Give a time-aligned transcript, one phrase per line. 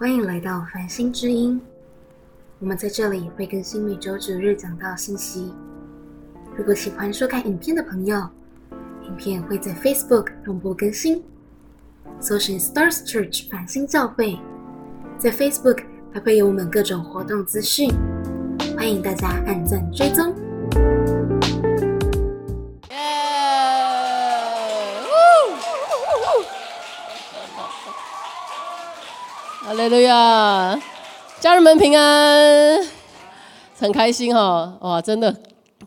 [0.00, 1.60] 欢迎来到繁星之音。
[2.60, 5.52] 我们在这里会更新每周九日讲到信息。
[6.56, 8.16] 如果喜欢收看影片的朋友，
[9.02, 11.20] 影片会在 Facebook 同步更新。
[12.20, 14.38] 搜寻 Stars Church 繁星教会，
[15.18, 17.90] 在 Facebook 还会有我们各种活动资讯，
[18.76, 20.32] 欢迎大家按赞追踪。
[29.68, 30.80] 哈利路亚，
[31.40, 32.80] 家人们平安，
[33.78, 34.98] 很开心哈哇！
[34.98, 35.30] 真的，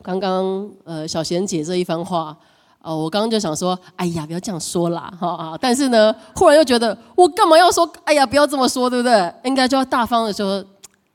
[0.03, 2.37] 刚刚呃小贤姐这一番话
[2.79, 5.57] 啊，我刚刚就想说，哎呀，不要这样说啦哈啊！
[5.59, 9.33] 但是呢，忽然又觉得，我干嘛要说，哎呀，不要这么说，对不对？
[9.45, 10.63] 应该就要大方的说，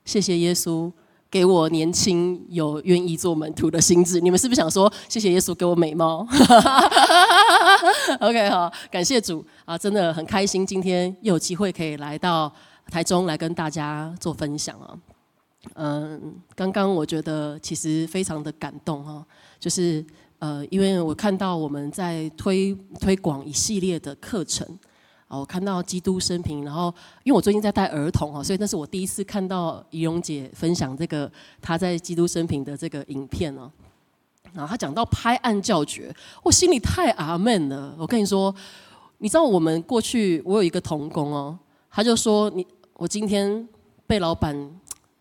[0.05, 0.91] 谢谢耶稣
[1.37, 4.19] 给我年轻有愿意做门徒的心智。
[4.21, 6.27] 你们是不是想说，谢谢耶稣给我美貌？
[8.21, 12.51] OK 好，感谢主啊，真的很开心，今天又有机会可以来到
[12.91, 14.97] 台中来跟大家做分享啊。
[15.75, 19.23] 嗯，刚刚我觉得其实非常的感动啊，
[19.61, 20.03] 就是
[20.39, 24.67] 呃，因为我看到我们在推推广一系列的课程
[25.29, 33.71] 哦，我看到基督生平，然后因为我最近在带儿童哦，所以那是我第一次看到怡蓉姐分享这个她在基督生平的这个影片哦。
[34.53, 37.95] 然后他讲到拍案叫绝，我心里太阿门了。
[37.99, 38.55] 我跟你说，
[39.19, 41.59] 你知道我们过去我有一个童工哦，
[41.91, 43.69] 他就说你我今天
[44.07, 44.57] 被老板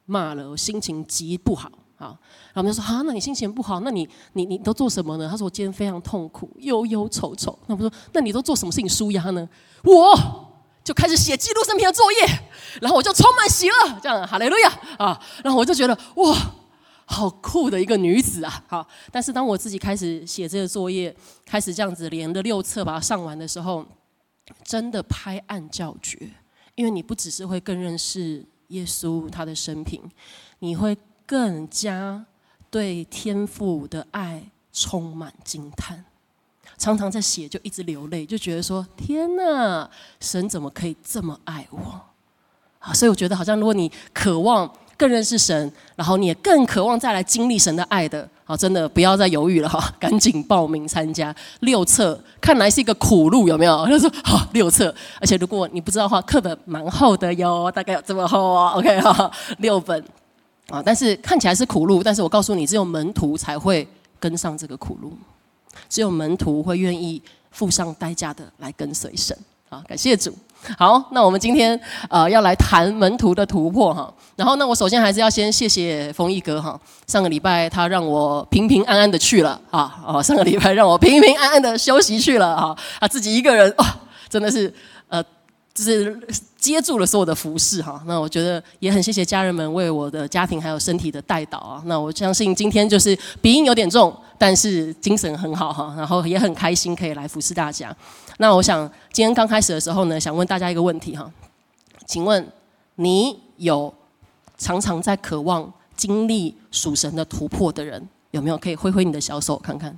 [0.05, 2.17] 骂了，我心情极不好啊。
[2.53, 5.27] 然后我们就说啊，那你心情不好，那你你你都做什么呢？
[5.29, 7.57] 他说我今天非常痛苦，忧忧愁愁。
[7.67, 9.47] 那我说，那你都做什么事情舒压呢？
[9.83, 10.13] 我
[10.83, 12.19] 就开始写记录生平的作业，
[12.81, 15.21] 然后我就充满喜乐，这样哈利路亚啊。
[15.43, 16.35] 然后我就觉得哇。
[17.07, 18.63] 好酷的一个女子啊！
[18.67, 23.85] 好，但是当我自己开始写这个作业，开始这样子连着六册把它上完的时候，
[24.63, 26.17] 真的拍案叫绝，
[26.73, 30.01] 因为你不只是会更认识耶稣他的生平，
[30.57, 32.25] 你会更加
[32.69, 36.03] 对天父的爱充满惊叹，
[36.77, 42.01] 常常在写就一直流泪，就觉得说天哪，神怎么可以这么爱我？
[42.79, 44.71] 啊，所以我觉得好像如果你渴望。
[44.97, 53.85] 更认识神，然后你也更渴望再来经历神的爱的，好，真的不要再犹豫了哈， 赶紧报名参加六册，看来是一个苦路，有没有？
[53.85, 58.71] 他说好 六册，而且如果你不知道的话，课本蛮厚的哟，大概有这么厚哦。
[58.77, 60.01] OK 哈，六本
[60.69, 63.87] 啊，但是看起来是苦路，但是我告诉你，只有门徒才会
[64.19, 65.13] 跟上这个苦路，
[65.89, 67.21] 只有门徒会愿意
[67.51, 69.37] 付上代价的来跟随神。
[69.69, 70.31] 啊，感谢主。
[70.77, 74.11] 好，那我们今天呃要来谈门徒的突破哈。
[74.35, 76.79] 然后呢，我首先还是要先谢谢丰毅哥哈。
[77.07, 83.95] 上个礼拜他让我平平安安的去了啊，哦，上个礼拜让我平平安安的休息去了啊，他自己一个人哇，
[84.29, 84.71] 真的是，
[85.75, 86.17] 就是
[86.57, 88.01] 接住了所有的服饰哈。
[88.07, 91.83] 那我觉得也很谢谢家人们为我的家庭还有身体的带导啊。
[91.85, 97.95] 那我相信今天就是鼻音有点重，但是精神很好哈，然后也很开心可以来服侍大家。
[98.37, 101.29] 那我想今天刚开始的时候呢，想问大家一个问题哈，
[102.07, 102.45] 请问
[102.95, 103.93] 你有
[104.57, 108.57] 常常在渴望经历属神的突破的人有没有？
[108.57, 109.97] 可以挥挥你的小手看看。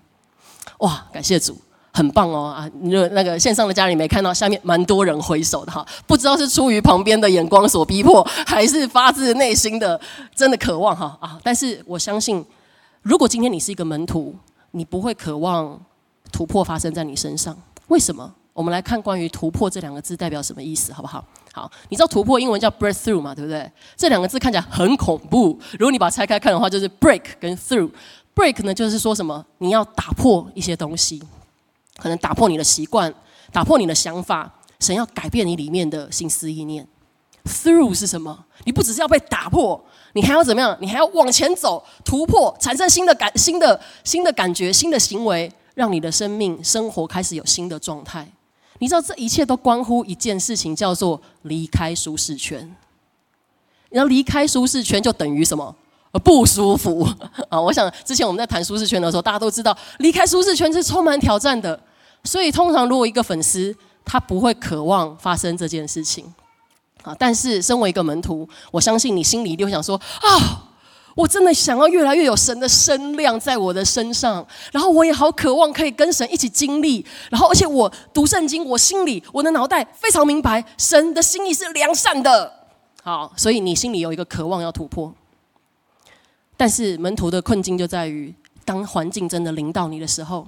[0.79, 1.57] 哇，感谢主，
[1.97, 2.69] 很棒哦啊！
[2.81, 9.99] 那那个线上的家人没看到下面蛮多人挥手的哈，不知道是出于旁边的眼光所逼迫，还是发自内心的
[10.35, 11.39] 真的渴望哈啊！
[11.43, 12.45] 但是我相信，
[13.01, 14.35] 如果今天你是一个门徒，
[14.71, 15.79] 你不会渴望
[16.31, 17.57] 突破发生在你身上。
[17.87, 18.31] 为什么？
[18.53, 21.23] 我们来看关于“突破”这两个字代表什么意思，好不好？
[21.53, 23.71] 好，你知道“突破”英文叫 “breakthrough” 嘛，对不对？
[23.95, 25.59] 这两个字看起来很恐怖。
[25.79, 27.89] 如果你把它拆开看的话，就是 “break” 跟 “through”。
[28.35, 29.43] break 呢，就是说什么？
[29.59, 31.21] 你要打破一些东西，
[31.97, 33.13] 可能打破你的习惯，
[33.51, 36.87] 打破你的想法，神要改变你里面的心思意念。
[37.45, 38.45] through 是什么？
[38.65, 40.77] 你不只是要被打破，你还要怎么样？
[40.81, 45.51] 你还要往前走，突破，产生新的感、新的、新的感觉、新的行为。
[45.77, 48.27] 让你的生命生活开始有新的状态，
[48.79, 52.75] 你知道这一切都关乎一件事情，叫做离开舒适圈。
[53.91, 55.75] 然后离开舒适圈就等于什么？
[56.23, 57.07] 不舒服
[57.49, 57.59] 啊！
[57.59, 61.79] 我想之前我们在谈舒适圈的时候，大家都知道离开舒适圈是充满挑战的。
[62.23, 66.25] 所以通常如果一个粉丝他不会渴望发生这件事情
[67.03, 70.63] 啊，但是身为一个门徒，我相信你心里一定会想说啊。
[71.17, 82.53] 我真的想要越来越有神的声量在我的身上，然后我也好渴望可以跟神一起经历，然后而且我读圣经，我心里我的脑袋非常明白神的心意是良善的。
[83.01, 85.11] 好，所以你心里有一个渴望要突破，
[86.57, 88.33] 但是门徒的困境就在于，
[88.65, 90.45] 当环境真的临到你的时候，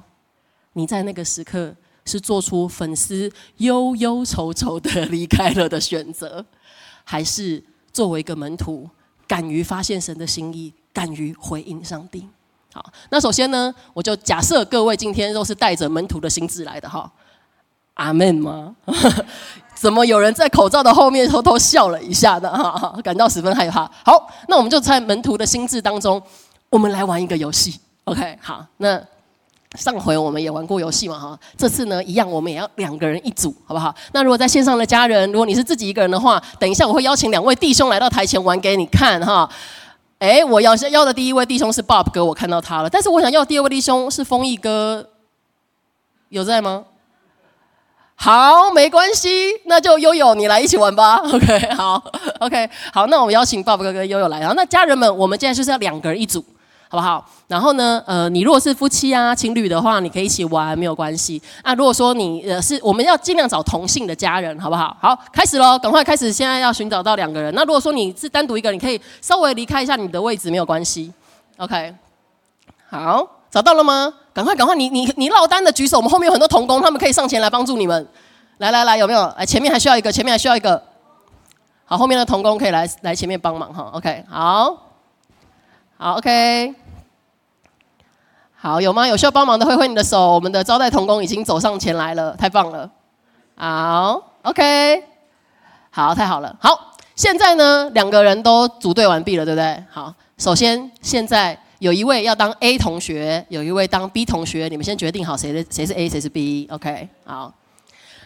[0.74, 1.74] 你在那个时刻
[2.04, 6.44] 是做出粉丝忧忧愁愁的离开了的选择。
[7.04, 8.88] 还是作为一个门徒，
[9.28, 12.28] 敢于发现神的心意，敢于回应上帝？
[12.72, 17.12] 好，那首先呢，我就假设各位今天都是带着门徒的心智来的哈，
[17.96, 18.76] 阿门吗？
[19.80, 22.52] 怎么有人在口罩的后面偷偷笑了一下呢？
[22.52, 23.90] 哈，感到十分害怕。
[24.04, 26.22] 好，那我们就在门徒的心智当中，
[26.70, 27.80] 我们来玩一个游戏。
[28.04, 29.02] OK，好，那
[29.78, 33.96] 上回我们也玩过游戏嘛哈，这次呢一样，我们也要两个人一组，好不好？
[34.12, 39.50] 那如果在线上的家人，如果你是自己一个人的话，等一下我会邀请两位弟兄来到台前玩给你看哈。
[40.18, 42.90] 哎，我要要的第一位弟兄是 Bob 哥，我看到他了。
[42.90, 45.08] 但是我想要第二位弟兄是丰毅哥，
[46.28, 46.84] 有在吗？
[48.22, 49.30] 好，没关系，
[49.66, 51.16] 那就悠悠你来一起玩吧。
[51.32, 52.04] OK，好
[52.40, 54.40] ，OK，好，那我们邀请爸爸哥哥悠悠来。
[54.40, 56.44] 然后那家人们，我们现在就是要两个人一组。
[56.92, 57.24] 好不好？
[57.48, 58.02] 然后呢？
[58.08, 61.40] 呃，你如果是夫妻啊、情侣的话，你可以一起玩，没有关系。
[61.62, 64.98] 啊，如果说你呃是，我们要尽量找同性的家人，好不好？
[65.00, 66.34] 好，开始喽，赶快开始！
[66.34, 67.54] 现在要寻找到两个人。
[67.54, 71.14] 那如果说你是单独一个，你可以稍微离开一下你的位置，没有关系。
[71.58, 71.94] OK，
[72.90, 74.14] 好，找到了吗？
[74.34, 74.76] 赶快，赶快！
[74.76, 78.08] 你你你落单的举手，我们后面有很多童工，他们可以上前来帮助你们。
[78.60, 79.24] 来来来，有没有？
[79.30, 80.82] 哎，前面还需要一个，前面还需要一个。
[81.86, 83.90] 好，后面的童工可以来来前面帮忙哈。
[83.94, 84.78] OK，好。
[85.98, 86.74] 好，OK，
[88.56, 89.06] 好，有吗？
[89.06, 90.34] 有需要帮忙的，挥挥你的手。
[90.34, 92.90] 我们的招待童工已经走上前来了，太棒了。
[93.58, 95.04] 好，OK，
[95.90, 96.56] 好，太好了。
[96.62, 99.84] 好，现在呢，两个人都组队完毕了，对不对？
[99.92, 107.10] 好，首先现在有一位要当 A 同学，有一位当 B 同学，你们先决定好谁的谁是 A，谁是 B，OK？
[107.26, 107.54] 好。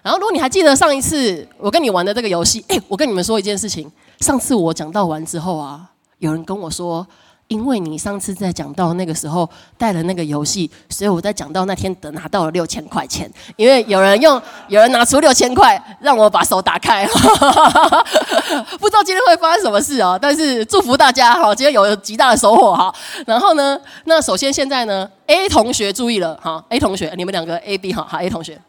[0.01, 3.89] 然后，如果你还记得上一次我跟你玩的这个游戏，哎，我跟你们说一件事情。
[4.19, 5.89] 上次我讲到完之后啊，
[6.19, 7.07] 有人跟我说。
[7.49, 9.47] 因为你上次在讲到那个时候
[9.77, 13.31] 带了那个游戏，所以我在讲到那天得拿到了六千块钱。
[13.57, 17.05] 因为有人用，有人拿出六千块让我把手打开，
[18.79, 20.17] 不知道今天会发生什么事哦。
[20.19, 22.91] 但是祝福大家哈，今天有极大的收获哈。
[23.27, 28.59] 然后呢，那首先现在呢，A 同学注意了哈，A 同学，你们两个 A B 哈，好 A 同学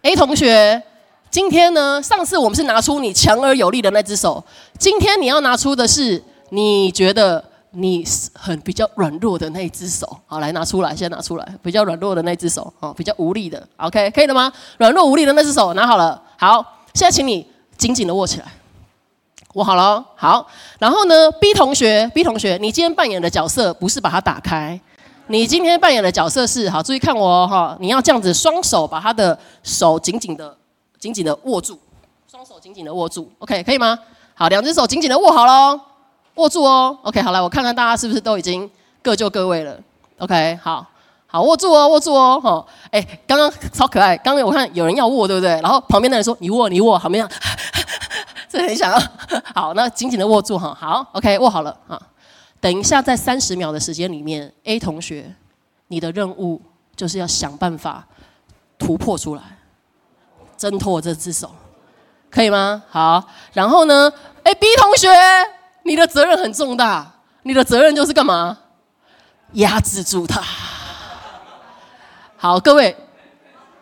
[0.00, 0.82] ，A 同学，
[1.30, 4.42] 今天呢，上次我们是拿出你强而有力的那只手，
[4.78, 7.51] 今天你要拿出的是你觉得。
[7.74, 14.52] 你是很比较软弱的那一只手，好，来拿出来，先拿出来，比较软弱的那只手，哦，比较无力的，OK，可以了吗？
[14.76, 17.46] 软弱无力的那只手拿好了，好，现在请你
[17.78, 18.46] 紧紧的握起来，
[19.54, 20.46] 握好了，好，
[20.78, 24.78] 然后呢，B 同学，B 同学，你今天扮演的角色不是把它打开，
[25.28, 30.54] 你今天扮演的角色是，好，注意看我哈，你要这样子，双手把他的手紧紧的、
[30.98, 31.78] 紧紧的握住，
[32.30, 33.98] 双手紧紧的握住，OK，可以吗？
[34.34, 35.80] 好，两只手紧紧的握好喽。
[36.36, 38.68] 握住哦，OK，好来，我看看大家是不是都已经
[39.02, 39.78] 各就各位了
[40.18, 40.86] ，OK，好，
[41.26, 45.50] 好握住哦，握住哦，哈，哎，刚刚超可爱，刚刚我看有人要握，对不对？
[45.60, 47.28] 然后旁边的人说你握，你握，好没有？
[48.48, 48.98] 这很想要，
[49.54, 52.00] 好，那紧紧的握住哈，好，OK，握好了啊。
[52.60, 55.34] 等一下，在三十秒的时间里面，A 同学，
[55.88, 56.62] 你的任务
[56.96, 58.06] 就是要想办法
[58.78, 59.42] 突破出来，
[60.56, 61.50] 挣脱这只手，
[62.30, 62.82] 可以吗？
[62.88, 64.10] 好，然后呢，
[64.44, 65.08] 哎，B 同学。
[65.84, 67.10] 你的责任很重大，
[67.42, 68.58] 你的责任就是干嘛？
[69.52, 70.42] 压制住他。
[72.36, 72.96] 好，各位，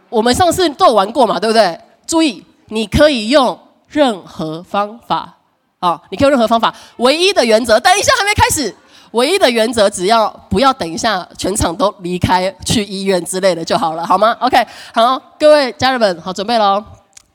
[0.09, 1.81] 我们上次都玩过嘛，对不对？
[2.07, 3.59] 注意，你可以用
[3.89, 5.37] 任何方法
[5.79, 6.75] 啊，你可以用任何方法。
[6.97, 8.75] 唯一的原则，等一下还没开始。
[9.13, 16.85] 唯一的原则，只要不要等一下全场都离开去医院之类的就好了，好吗？OK，好，各位家人们，好，准备喽。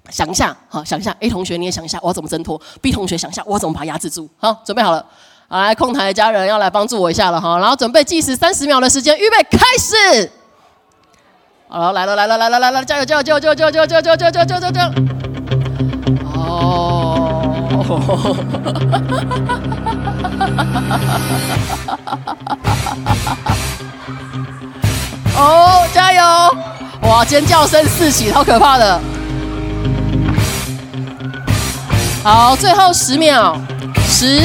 [0.10, 1.16] 想一下，好，想一下。
[1.20, 4.30] A 同学，你也想一下，我要怎么挣脱？B 同学，想一下，我要怎么把它压制住？
[4.38, 5.06] 好，准备好了，
[5.50, 7.58] 来，控台的家人要来帮助我一下了哈。
[7.58, 10.32] 然后准备计时三十秒的时间，预备开始。
[11.68, 14.92] 好了，来了，来了，来了，来了，加油，加油，加油，加油，加油，加油，加油，加油，加油，加油，加油！
[25.38, 26.24] 哦，加油！
[27.02, 29.02] 哇，尖叫声四起，好可怕的。
[32.26, 33.56] 好，最后十秒，
[34.08, 34.42] 十、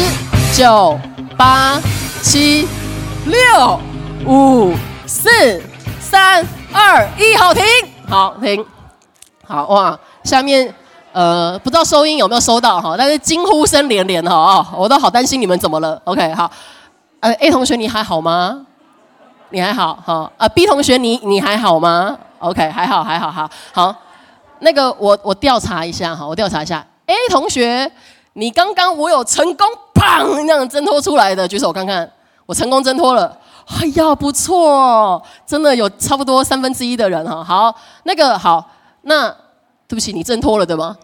[0.54, 1.00] 九、
[1.34, 1.80] 八、
[2.20, 2.68] 七、
[3.24, 3.80] 六、
[4.26, 4.74] 五、
[5.06, 5.30] 四、
[5.98, 7.64] 三、二、一，好停，
[8.06, 8.66] 好停，
[9.46, 9.98] 好哇！
[10.24, 10.74] 下面
[11.14, 12.96] 呃，不知道收音有没有收到哈？
[12.98, 15.98] 但是惊呼声连连哈啊，我都好担心你们怎么了。
[16.04, 16.50] OK，好，
[17.20, 18.60] 呃，A 同学你还好吗？
[19.48, 20.30] 你还好哈？
[20.36, 23.94] 啊，B 同学你你还好吗？OK，还好还好哈好，
[24.58, 26.84] 那个我我调查一下哈，我调查一下。
[27.10, 27.90] A 同学，
[28.34, 32.08] 你刚刚我有成功，砰，那样挣脱出来的，举手看看，
[32.46, 33.36] 我成功挣脱了。
[33.66, 37.42] 哎呀，不错，真的有差不多三分之一的人哈。
[37.42, 37.74] 好，
[38.04, 38.64] 那个好，
[39.02, 39.28] 那
[39.88, 40.96] 对不起，你挣脱了对吗？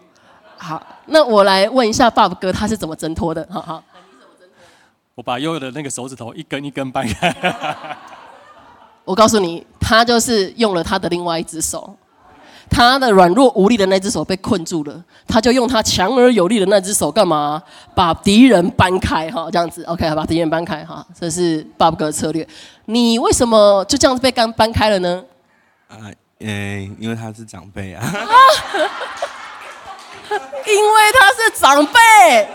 [0.57, 3.45] 好，那我来问一下爸爸哥，他是怎么挣脱的？
[3.51, 3.83] 好好。
[5.15, 7.35] 我把悠悠的那个手指头一根一根掰开。
[9.03, 11.95] 我告诉你，他就是用了他的另外一只手，
[12.69, 17.61] 他的软弱无力的那只手被困住了，他就用他强而有力的那只手干嘛？
[17.95, 22.47] 把敌人搬开哈，这样子，OK，把敌人搬开哈，这是爸爸哥的策略。
[22.85, 25.23] 你为什么就这样子被刚搬开了呢？
[25.87, 25.97] 啊，
[26.39, 28.03] 嗯，因为他是长辈啊。
[30.29, 32.47] 因为他是长辈。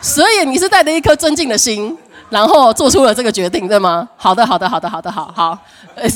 [0.00, 1.96] 所以你是带着一颗尊敬的心，
[2.28, 4.08] 然后做出了这个决定，对吗？
[4.16, 5.58] 好的，好的，好的，好的，好好。
[5.94, 6.08] 哎，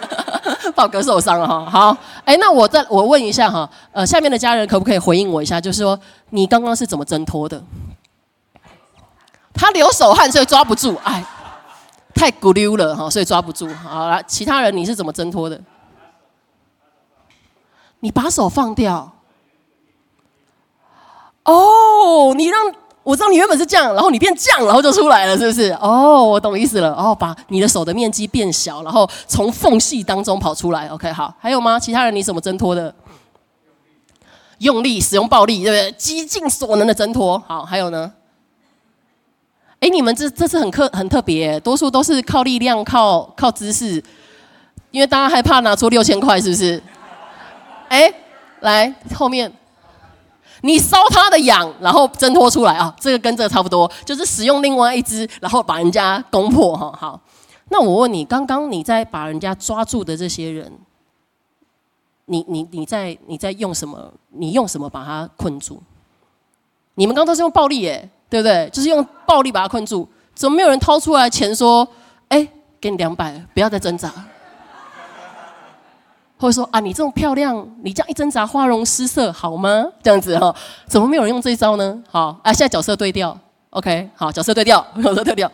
[0.74, 1.66] 宝哥受伤了哈。
[1.66, 5.60] 好，哎，那我再我问一下哈，呃，下面的家人可不可以回应我一下？
[5.60, 5.98] 就是说，
[6.30, 7.62] 你刚刚是怎么挣脱的？
[9.52, 10.98] 他流手汗，所以抓不住。
[11.04, 11.22] 哎，
[12.14, 13.68] 太骨溜了哈，所以抓不住。
[13.74, 15.60] 好了，其他人你是怎么挣脱的？
[18.00, 19.12] 你把手放掉。
[21.44, 22.72] 哦，你让。
[23.02, 25.70] 我知道你原本是这样，然后你变这样，然后就出来了，是不是？
[25.80, 26.92] 哦，我懂意思了。
[26.94, 30.86] 哦，把你的手的面积变小，然后从缝隙当中跑出来。
[30.86, 31.80] OK，好，还有吗？
[31.80, 32.94] 其他人你怎么挣脱的？
[34.58, 35.92] 用力使用暴力，对不对？
[35.98, 37.36] 极尽所能的挣脱。
[37.48, 38.12] 好，还有呢？
[39.80, 44.00] 哎，你们这这次很特很特别，多数都是靠力量、靠靠姿势，
[44.92, 46.80] 因为大家害怕拿出六千块，是不是？
[47.88, 48.14] 哎，
[48.60, 49.52] 来后面。
[50.62, 52.94] 你烧他的痒，然后挣脱出来啊！
[52.98, 56.96] 这个跟这个差不多，就是使用另外一只，然后把人家攻破哈。
[56.98, 57.20] 好，
[57.68, 60.72] 那我问你，刚刚你在把人家抓住的这些人，
[62.26, 64.12] 你你你在你在用什么？
[64.30, 65.82] 你用什么把他困住？
[66.94, 68.70] 你们刚都是用暴力耶，对不对？
[68.72, 70.08] 就是用暴力把他困住。
[70.34, 71.86] 怎么没有人掏出来钱说，
[72.28, 72.48] 哎，
[72.80, 74.10] 给你两百，不要再挣扎？
[76.42, 79.84] 或者说啊，你这么漂亮，你这样一挣扎，花容失色，好吗？
[80.02, 80.52] 这样子哈，
[80.88, 81.96] 怎么没有人用这招呢？
[82.10, 83.38] 好，啊，现在角色对调
[83.70, 85.48] ，OK，好，角色对调， 角色对调，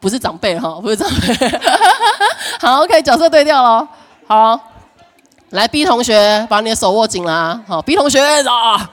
[0.00, 1.58] 不是长辈哈，不是长辈，
[2.58, 3.88] 好，OK，角色对调了，
[4.26, 4.58] 好，
[5.50, 8.90] 来 B 同学，把你的手握紧啦，好，B 同学啊，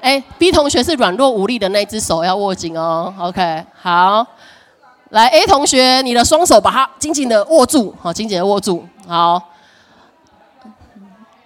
[0.00, 4.24] 哎，B 同学是软弱无力的那只手要握紧哦，OK，好，
[5.08, 9.42] 来 A 同学，你的双手把它紧紧的握住，好，紧紧的握住，好。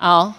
[0.03, 0.33] 好，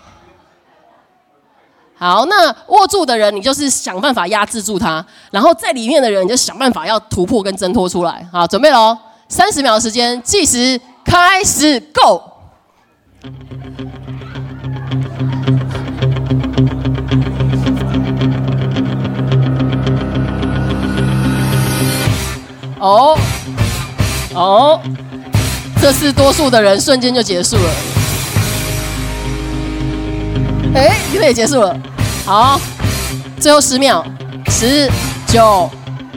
[1.96, 8.28] 好，那握住的人，你就是想办法压制住他，然后在里面的人，你就想办法要突破跟挣脱出来。
[8.32, 8.98] 好，准备喽，
[9.30, 12.24] 三十秒时间，计时开始，Go。
[22.80, 23.16] 哦，
[24.34, 24.82] 哦，
[25.80, 28.01] 这是多数的人瞬间就结束了。
[30.74, 31.78] 哎，预备结束了，
[32.26, 32.60] 好，
[33.40, 34.06] 最后十秒，
[34.48, 34.90] 十、
[35.28, 35.70] 九、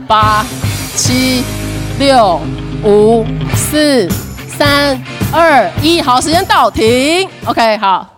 [0.07, 0.47] 八、
[0.95, 1.43] 七、
[1.99, 2.41] 六、
[2.85, 4.09] 五、四、
[4.47, 4.97] 三、
[5.33, 8.09] 二、一，好，时间到，停，OK，好。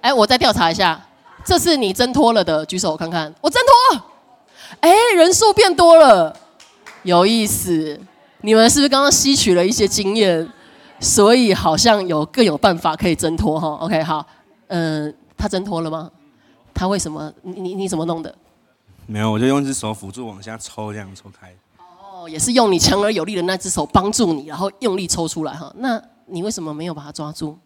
[0.00, 1.00] 哎，我再调查一下，
[1.44, 4.02] 这是你挣脱了的，举手看看，我挣脱，
[4.80, 6.34] 哎，人数变多了，
[7.04, 8.00] 有意思，
[8.40, 10.48] 你们是不是刚刚吸取了一些经验，
[10.98, 14.26] 所以好像有更有办法可以挣脱哈？OK，好，
[14.66, 15.14] 嗯。
[15.38, 16.10] 他挣脱了吗？
[16.74, 17.32] 他为什么？
[17.42, 18.34] 你你你怎么弄的？
[19.06, 21.54] 没有，我就用一只手辅助往下抽，这样抽开。
[21.78, 25.72] 哦，也是用你强而有力的那只手帮助你，然后用力抽出来哈。
[25.78, 27.58] 那你为什么没有把它抓住？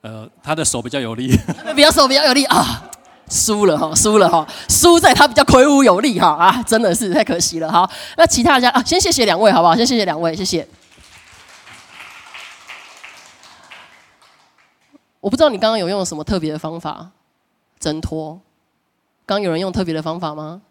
[0.00, 1.36] 呃，他的手比较有力，
[1.74, 2.90] 比较手比较有力啊，
[3.28, 7.88] 输了哈，输了哈，输在他比较魁梧有力哈啊，真的是太可惜了哈。
[8.16, 9.74] 那其他家啊，先谢谢两位好不好？
[9.76, 10.66] 先谢谢两位，谢谢。
[15.28, 17.10] 我不知道你刚刚有用什么特别的方法
[17.78, 18.40] 挣脱？
[19.26, 20.62] 刚有人用特别的方法吗？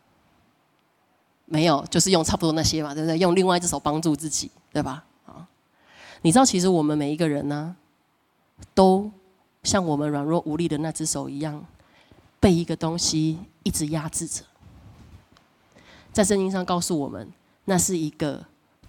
[1.46, 3.20] 没有，就是用差不多那些嘛，对不对？
[3.20, 5.06] 用另外一只手帮助自己，对吧？
[5.28, 5.48] 啊，
[6.24, 7.76] 你知道其实我们每一个人呢，
[8.74, 9.12] 都
[9.62, 11.64] 像我们软弱无力的那只手一样，
[12.40, 14.42] 被一个东西一直压制着。
[16.12, 17.32] 在圣经上告诉我们，
[17.66, 18.44] 那是一个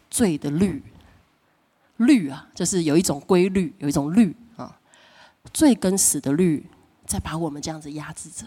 [0.08, 0.82] 罪的律，
[1.98, 4.34] 律啊，就是有一种规律，有一种律。
[5.52, 6.68] 罪跟死的律
[7.06, 8.46] 在把我们这样子压制着。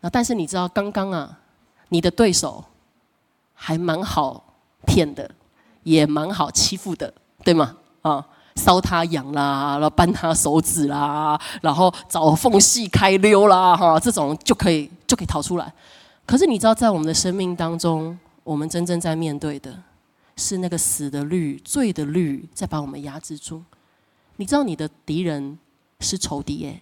[0.00, 1.38] 那但是你知道，刚刚啊，
[1.88, 2.64] 你的对手
[3.54, 4.54] 还蛮好
[4.86, 5.30] 骗的，
[5.82, 7.12] 也蛮好欺负的，
[7.42, 7.76] 对吗？
[8.02, 8.26] 啊，
[8.56, 15.72] 搔他痒啦，然后扳他手指啦，然后找缝隙开溜啦，哈，这种就可以就可以逃出来。
[16.26, 19.74] 可是你知道，在我们的生命当中，我们真正在面对的
[20.36, 23.62] 是那个死的律、罪的律，在把我们压制住。
[24.36, 25.58] 你知道你的敌人
[26.00, 26.80] 是仇敌耶，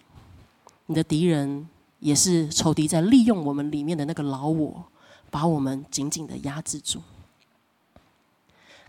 [0.87, 1.67] 你的敌人
[1.99, 4.83] 也是仇敌在利用我们里面的那个老我，
[5.29, 6.99] 把我们紧紧的压制住。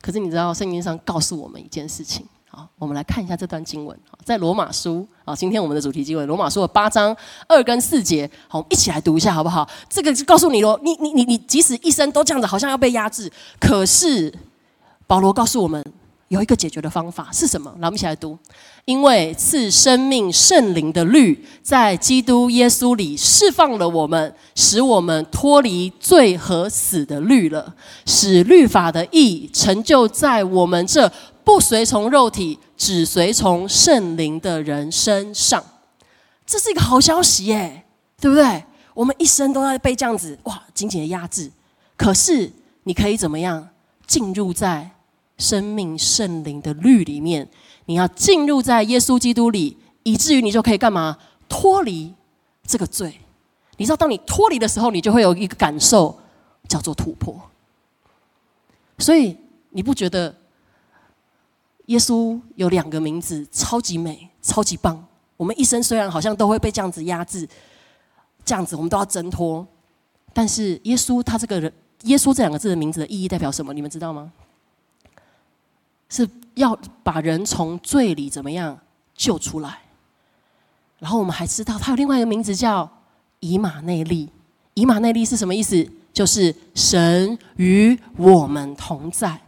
[0.00, 7.14] 可是你知道圣经上告诉我们一件事情，好，我们来看一下这段经文，在罗马书啊，今天我们的主题经文，罗马书的八章
[7.46, 9.68] 二跟四节，好，我们一起来读一下好不好？
[9.90, 13.30] 这个就告诉你喽，你你你你，即使一生都这样子，好像要被压制，
[13.60, 14.34] 可是
[15.06, 15.84] 保罗告诉我们。
[16.28, 17.70] 有一个解决的方法是什么？
[17.78, 18.38] 来，我们一起来读。
[18.86, 31.10] 因为赐生命圣灵的律，在基督耶稣里释放了我们，使我们脱离罪和死的律了，使律法的义成就在我们这
[31.44, 35.64] 不随从肉体、只随从圣灵的人身上。
[36.44, 37.84] 这是一个好消息耶，
[38.20, 38.64] 对不对？
[38.92, 41.50] 我们一生都在被这样子哇紧紧的压制，
[41.96, 42.52] 可是
[42.82, 43.68] 你可以怎么样
[44.06, 44.90] 进入在？
[45.38, 47.48] 生命圣灵的律里面，
[47.86, 51.18] 你要进入在耶稣基督里，以至于你就可以干嘛？
[51.48, 52.14] 脱离
[52.66, 53.20] 这个罪。
[53.76, 56.18] 你知道，当你脱离的时候，你就会有一个感受，
[56.68, 57.40] 叫做突破。
[58.98, 59.36] 所以，
[59.70, 60.34] 你不觉得
[61.86, 65.04] 耶稣有两个名字，超级美、超级棒？
[65.36, 67.48] 我们一生虽然好像都会被这样子压制，
[68.44, 69.66] 这样子我们都要挣脱，
[70.32, 71.72] 但是耶稣他这个人，
[72.04, 73.74] 耶稣这两个字的名字的意义代表什么？
[73.74, 74.32] 你们知道吗？
[76.08, 78.78] 是要把人从罪里怎么样
[79.14, 79.78] 救出来？
[80.98, 82.90] 然后我们还知道，他有另外一个名字叫
[83.40, 84.28] 以马内利。
[84.74, 85.86] 以马内利是什么意思？
[86.12, 89.40] 就是神与我们同在。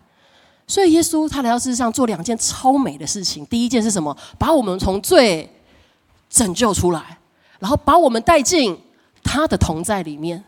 [0.66, 3.46] 所以耶稣他来到世上做两件超美的事情。
[3.46, 4.16] 第一件是什么？
[4.36, 5.48] 把我们从罪
[6.28, 7.18] 拯救出来，
[7.60, 8.76] 然后把我们带进
[9.22, 10.44] 他的同在里面。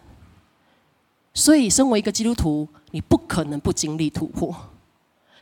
[1.32, 4.54] 所以，身为一个基督徒，你不可能不经历突破。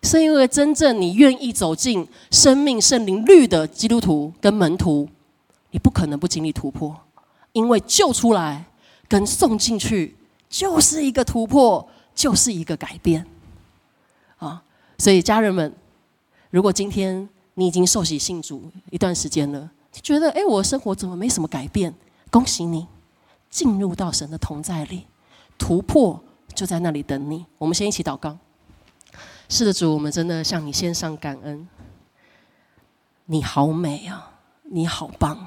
[0.06, 5.08] 是因为真正你愿意走进生命圣灵律的基督徒跟门徒，
[5.72, 6.96] 你不可能不经历突破，
[7.52, 8.64] 因为救出来
[9.08, 10.16] 跟送进去
[10.48, 13.26] 就是一个突破，就是一个改变
[14.38, 14.62] 啊！
[14.98, 15.74] 所以家人们，
[16.50, 21.92] 如果今天你已经受洗信主一段时间了，觉得哎，我生活怎么没什么改变？
[22.30, 22.86] 恭喜你，
[23.50, 25.04] 进入到神的同在里，
[25.58, 26.22] 突破
[26.54, 27.44] 就在那里等你。
[27.58, 28.36] 我们先一起祷告。
[29.48, 31.68] 是的，主，我们真的向你献上感恩。
[33.26, 34.32] 你好美啊，
[34.64, 35.46] 你好棒，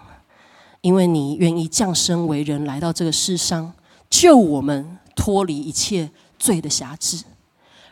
[0.79, 3.73] 因为你愿意降生为人，来到这个世上，
[4.09, 7.25] 救我们脱离一切罪的辖制，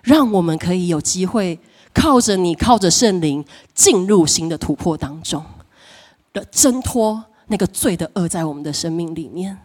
[0.01, 1.59] 让我们可以有机会
[1.93, 3.43] 靠着你，靠着圣灵，
[3.73, 5.43] 进入新的突破当中，
[6.31, 9.57] 的挣脱那个罪的恶在我们的生命里面，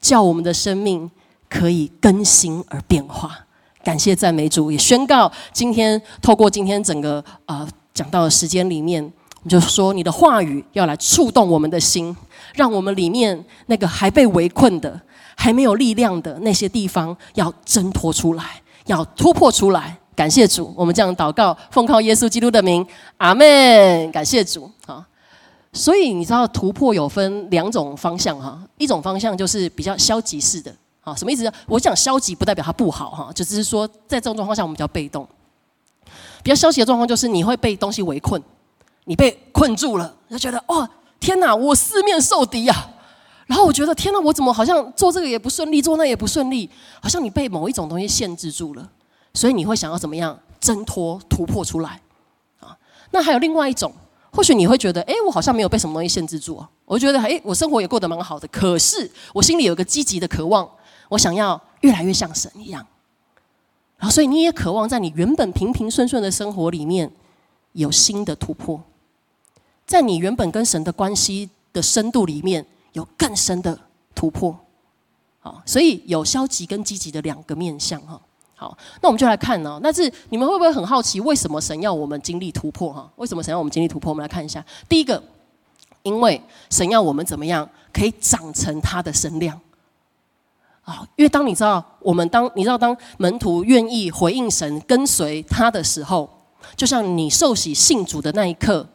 [0.00, 1.10] 叫我们的生命
[1.46, 3.46] 可以更新而变化。
[3.82, 12.14] 感谢赞美主，也宣告今天透过今天整个呃讲到的时间里面，我们就说你的话语要来触动我们的心，
[12.54, 15.00] 让我们里面那个还被围困的、
[15.34, 19.96] 还没有力量的那些地方，要挣脱出来，要突破出来。
[20.14, 24.12] 感谢主，我们这样祷告，奉靠耶稣基督的名，阿门。
[24.12, 25.06] 感谢主啊！
[25.72, 30.74] 所以你知道突破有分两种方向哈，一种方向就是比较消极式的。
[31.00, 31.50] 好，什么意思？
[31.66, 35.26] 我讲消极不代表它不好哈，就只是说在这种状况下我们比较被动。
[36.42, 38.42] 比较消极的状况就是你会被东西围困，
[39.04, 42.90] 你被困住了，就觉得哦天哪，我四面受敌呀！
[43.46, 46.68] 然后我觉得天哪，我怎么好像做这个也不顺利，做那也不顺利，
[47.02, 48.88] 好像你被某一种东西限制住了，
[49.34, 52.00] 所以你会想要怎么样挣脱、突破出来
[52.60, 52.76] 啊？
[53.10, 53.92] 那还有另外一种，
[54.32, 60.68] 或许你会觉得，哎，我好像没有被什么东西限制住啊，我觉得哎，我生活也过得蛮好的，可是我心里有个积极的渴望。
[61.10, 62.86] 我想要越来越像神一样，
[63.98, 67.10] 然后所以你也渴望在你原本平平顺顺的生活里面
[67.72, 68.80] 有新的突破，
[69.86, 73.78] 在你原本跟神的关系的深度里面有更深的
[74.14, 74.58] 突破。
[75.40, 78.20] 好，所以有消极跟积极的两个面向哈。
[78.54, 79.80] 好，那我们就来看呢。
[79.82, 83.10] 那是你们会不会很好奇，为什么神要我们经历突破哈？
[83.16, 84.10] 为什么神要我们经历突破？
[84.12, 85.22] 我们来看一下，第一个，
[86.02, 89.58] 因为神要我们怎么样可以长成他的身量。
[90.82, 96.28] 啊，因为当你知道我们当你知道当门徒愿意回应神跟随他的时候，
[96.76, 98.88] 就像你受洗信主的那一刻，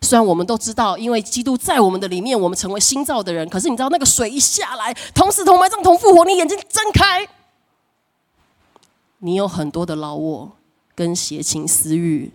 [0.00, 3.48] 虽然我们都知道，因为基督在我们的里面，我们成为新造的人。
[3.48, 7.28] 可是你知道那个水一下来，同死同埋葬同复活，你眼睛睁开，
[9.18, 10.52] 你有很多的老我
[10.94, 12.32] 跟邪情私欲，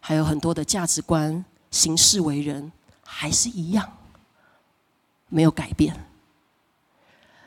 [0.00, 2.70] 还有很多的价值观、行事为人
[3.04, 3.88] 还是一样，
[5.28, 5.94] 没有改变。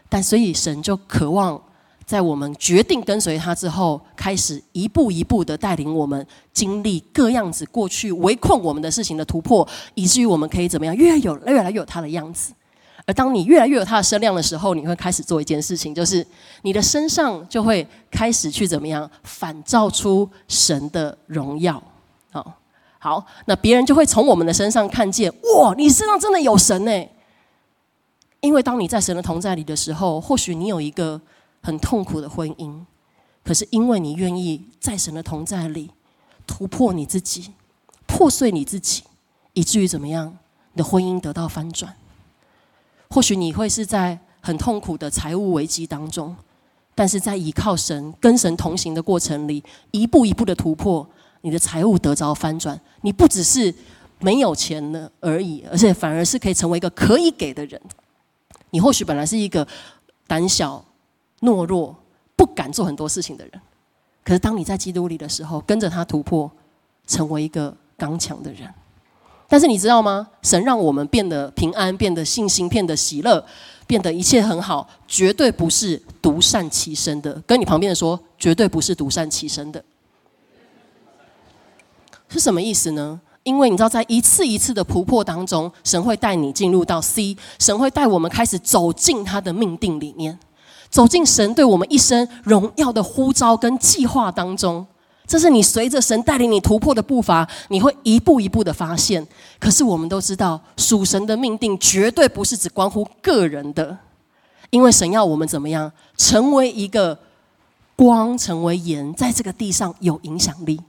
[0.10, 1.62] 但所以神就渴望
[2.06, 12.54] 在我们决定跟随他之后，开始一步一步的带领我们经历各样子过去围困我们的事情的突破，以至于我们可以怎么样，越有越来越有他的样子。
[13.06, 16.26] 而当你越来越有它的声量的时候，你会开始做一件事情，就是
[16.64, 21.82] 你的身上就会开始去怎么样反照出神的荣耀。
[22.32, 22.54] 好，
[23.00, 26.92] 好，那别人就会从我们的身上看见，哇，你身上真的有神呢。
[28.48, 31.20] 因为当你在神的同在里的时候，或许你有一个
[31.62, 32.74] 很痛苦的婚姻，
[33.44, 35.92] 可是因为你愿意在神的同在里
[36.48, 37.52] 突破你自己，
[38.06, 39.04] 破碎你自己，
[39.52, 40.38] 以至于怎么样，
[40.72, 41.94] 你的婚姻得到翻转。
[43.10, 46.34] 或许你会是在很痛苦的财务危机当中，
[46.96, 51.06] 但是在依靠神、跟神同行的过程里，一步一步的突破，
[51.42, 52.80] 你的财务得着翻转。
[53.02, 53.76] 你不只是
[54.20, 57.82] 没有钱了而已，而且反而是可以成为一个可以给的人。
[58.70, 59.68] 你或许本来是一个
[60.28, 60.84] 胆小、
[61.42, 61.96] 懦弱、
[62.36, 63.62] 不敢做很多事情的人，
[64.24, 66.52] 可是当你在基督里的时候，跟着他突破，
[67.06, 68.72] 成为一个刚强的人。
[69.50, 70.28] 但是你知道吗？
[70.42, 73.46] 神让我们变得平安，变得信心，变得喜乐，
[73.88, 77.42] 变得一切很好，绝对不是独善其身的。
[77.48, 79.82] 跟你旁边的说，绝对不是独善其身的，
[82.28, 83.22] 是什么意思呢？
[83.48, 90.38] 因为你知道，在一次一次的突破当中，神会带你进入到 C，神会带我们开始走进他的命定里面，
[90.90, 94.86] 走进神对我们一生荣耀的呼召跟计划当中。
[95.26, 99.26] 这是你随着神带领你突破的步伐，你会一步一步的发现。
[99.62, 103.98] 可是我们都知道，属神的命定绝对不是只关乎个人的，
[104.72, 107.18] 因为神要我们怎么样，成为一个
[107.96, 110.82] 光，成为盐，在这个地上有影响力。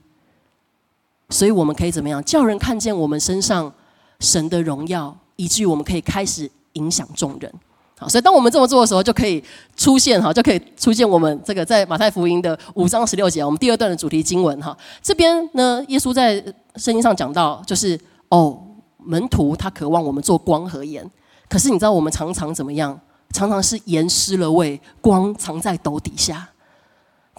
[1.29, 3.71] 所以我们可以怎么样，叫人看见我们身上
[4.19, 7.53] 神的荣耀，以至于我们可以开始影响众人。
[7.97, 9.43] 好，所以当我们这么做的时候，就可以
[9.75, 14.75] 出现哈，就可以出现我们这个在马太福音的五章十六节，我们第二段的主题经文哈。
[15.01, 16.41] 这边呢，耶稣在
[16.75, 18.57] 圣经上讲到，就是哦，
[18.97, 21.05] 门徒他渴望我们做光和盐，
[21.49, 22.97] 可是你知道我们常常怎么样？
[23.31, 26.49] 常常是盐失了味，光藏在斗底下。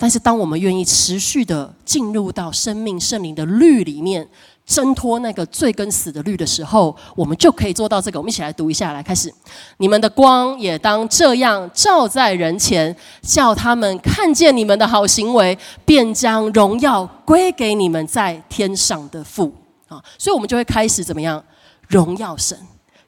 [0.00, 4.26] 但是当我们愿意持续的进入到生命圣灵的律里面。
[4.66, 8.20] 挣脱那个罪跟死的律的时候，我们就可以做到这个。
[8.20, 9.34] 我们一起来读一下，来开始。
[9.78, 19.52] 你们的光也当这样照在人前，叫他们看见你们的好行为，便将荣耀归给你们在天上的父
[19.88, 20.00] 啊！
[20.16, 21.42] 所以，我们就会开始怎么样
[21.88, 22.56] 荣耀神，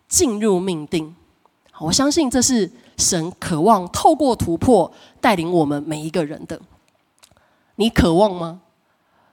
[0.08, 1.14] 进入命定。
[1.78, 6.60] 我相信这是神渴望透过突破带领我们每一个人的。
[7.82, 8.60] 你渴望吗？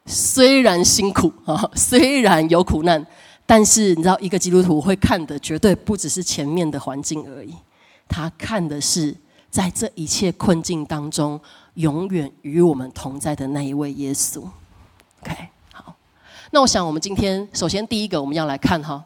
[0.08, 3.06] 虽然辛苦啊， 虽然有苦难，
[3.46, 7.54] 但是你知道，一个基督徒会看的绝对不只是前面的环境而已，
[8.08, 9.16] 他看的是
[9.52, 11.40] 在这一切困境当中，
[11.76, 14.40] 永远与我们同在的那一位耶稣。
[15.22, 15.94] OK，好，
[16.50, 19.04] 那我想我们今天首先第一个我们要来看哈，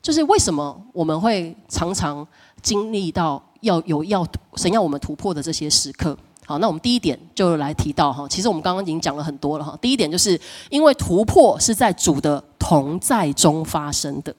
[0.00, 2.26] 就是为什么我们会常常
[2.62, 6.16] 经历到要有要神要我们突破的这些时刻。
[6.48, 9.76] 好，那我们第一点就来提到哈，其实我们刚刚已经讲了很多了哈。
[9.82, 14.34] 第一点就是因为突破是在主的同在中发生的，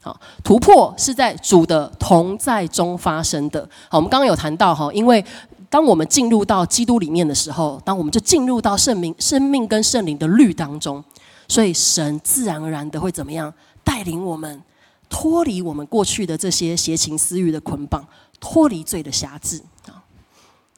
[0.00, 3.60] 好，突破是在主的同在中发生的。
[3.90, 5.22] 好，我们刚刚有谈到哈，因为
[5.68, 11.04] 当我们进入到基督里面的时候，当我们就进入到圣命、生命跟圣灵的律当中，
[11.46, 13.52] 所以神自然而然的会怎么样
[13.84, 14.62] 带领我们
[15.10, 18.02] 脱离我们过去的这些邪情私欲的捆绑，
[18.40, 19.60] 脱离罪的辖制。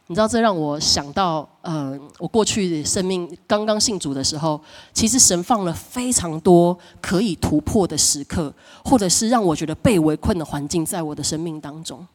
[0.08, 4.60] 你知道这让我想到，呃，我过去生命刚刚信主的时候，
[4.92, 12.06] 其实神放了非常多可以突破的时刻，或者是让我觉得被围困的环境，在我的生命当中。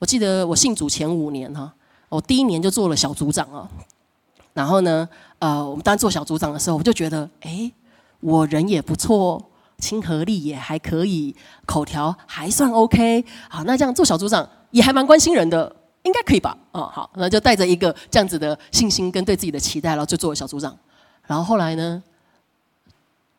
[0.00, 1.72] 我记得我信主前五年哈，
[2.08, 3.70] 我第一年就做了小组长啊，
[4.52, 7.70] 然后呢，呃，我们当做小组长的时候，我就觉得，哎，
[8.18, 9.40] 我人也不错，
[9.78, 15.76] 亲和力也还可以，口条还算 OK，好，那这样做小组长也还蛮关心人的。
[16.04, 16.56] 应该可以吧？
[16.72, 20.78] 哦，好，那就带着一个这样子的信心跟对自己的期待，然后就做了小组长。
[21.26, 22.02] 然后后来呢，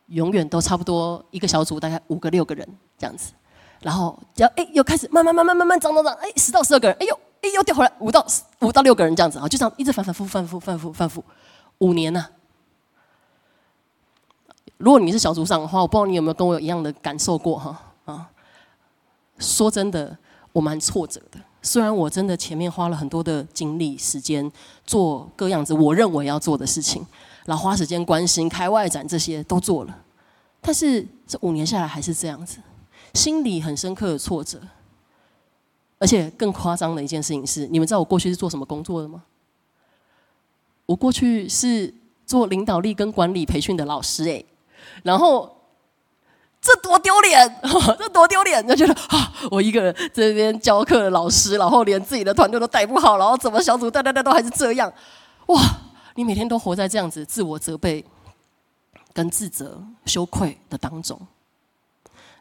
[0.08, 3.32] 永远都差不多一个小组大概五个六个人这样子。
[3.80, 8.26] 然后只要哎又开始慢慢慢慢慢慢涨涨涨，哎十到十二个人，哎呦哎又掉回来五到
[8.60, 11.24] 五到六个人这样子啊，就这样一直反反复复反复反复反复
[11.78, 12.26] 五年呢。
[14.78, 18.28] 如果你是小组长的话，我不知道你有没有跟我有一样的感受过哈啊？
[19.38, 20.16] 说真的，
[20.52, 21.38] 我蛮挫折的。
[21.66, 24.50] 虽然我真的前面花了很多的精力时间
[24.86, 27.04] 做各样子我认为要做的事情，
[27.44, 30.04] 然后花时间关心开外展这些都做了，
[30.60, 32.58] 但是这五年下来还是这样子，
[33.14, 34.60] 心里很深刻的挫折。
[35.98, 39.24] 而且更夸张的一件事情是，你们知道我过去是做什么工作的吗？
[40.86, 41.92] 我过去是
[42.24, 44.46] 做领导力跟管理培训的老师诶，
[45.02, 45.55] 然后。
[46.66, 47.60] 这多丢脸，
[47.96, 48.66] 这多丢脸！
[48.66, 54.92] 就觉得啊，我一个人这边教课的老师，然后连自己的团队都带不好，然后怎么小组带带带都还是这样，
[55.46, 55.60] 哇！
[56.16, 58.04] 你每天都活在这样子自我责备、
[59.12, 61.20] 跟自责、羞愧的当中。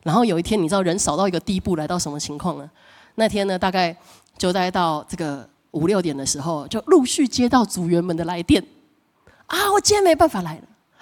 [0.01, 2.67] 然后有一天，你知道人少到一个地步，来到什么情况呢？
[3.15, 3.95] 那天呢，大概
[4.37, 8.65] 就待到这个五六点的时候，就陆续接到组员们的来电。
[9.47, 10.61] 啊，我今天没办法来了。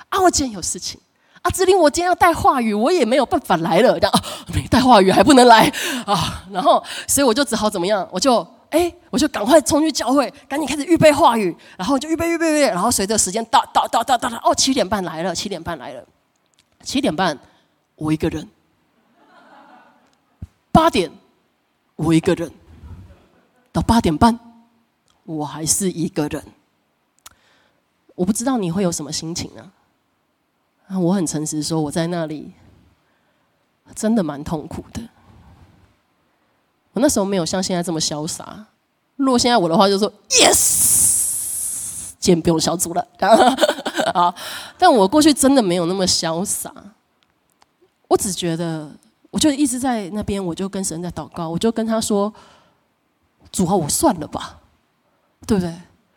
[0.09, 0.99] 啊，我今天有事情。
[1.43, 3.99] 啊，志玲，我今天要带话语，我也没有办法来了。
[3.99, 5.67] 这样啊，没带话语还不能来
[6.05, 6.41] 啊。
[6.49, 8.07] 然后，所以我就只好怎么样？
[8.09, 11.53] 我就哎，我就赶快冲去教会，赶紧开始预备话语。
[11.77, 12.67] 然后就预备预备预备。
[12.69, 16.01] 然后随着时间到到到到到了，哦，七点半来了，七点半来了。
[16.81, 17.37] 七点半，
[17.95, 18.47] 我一个人。
[20.71, 21.11] 八点，
[21.97, 22.49] 我一个人。
[23.73, 24.39] 到八点半，
[25.25, 26.41] 我还是一个人。
[28.15, 29.67] 我不知道你会有什么心情啊？
[30.99, 32.53] 我很诚实说，我在那里
[33.95, 35.01] 真的蛮痛苦的。
[36.93, 38.65] 我那时候没有像现在这么潇洒。
[39.15, 43.07] 如果现在我的话，就说 yes，见不用小组了。
[44.13, 44.33] 啊，
[44.77, 46.73] 但我过去真的没有那么潇洒。
[48.07, 48.91] 我只觉得，
[49.31, 52.31] 我就一直在那边，我就跟神在祷告，我就跟他说
[53.51, 54.59] ：“主啊，我算了吧，
[55.47, 55.73] 对不对？”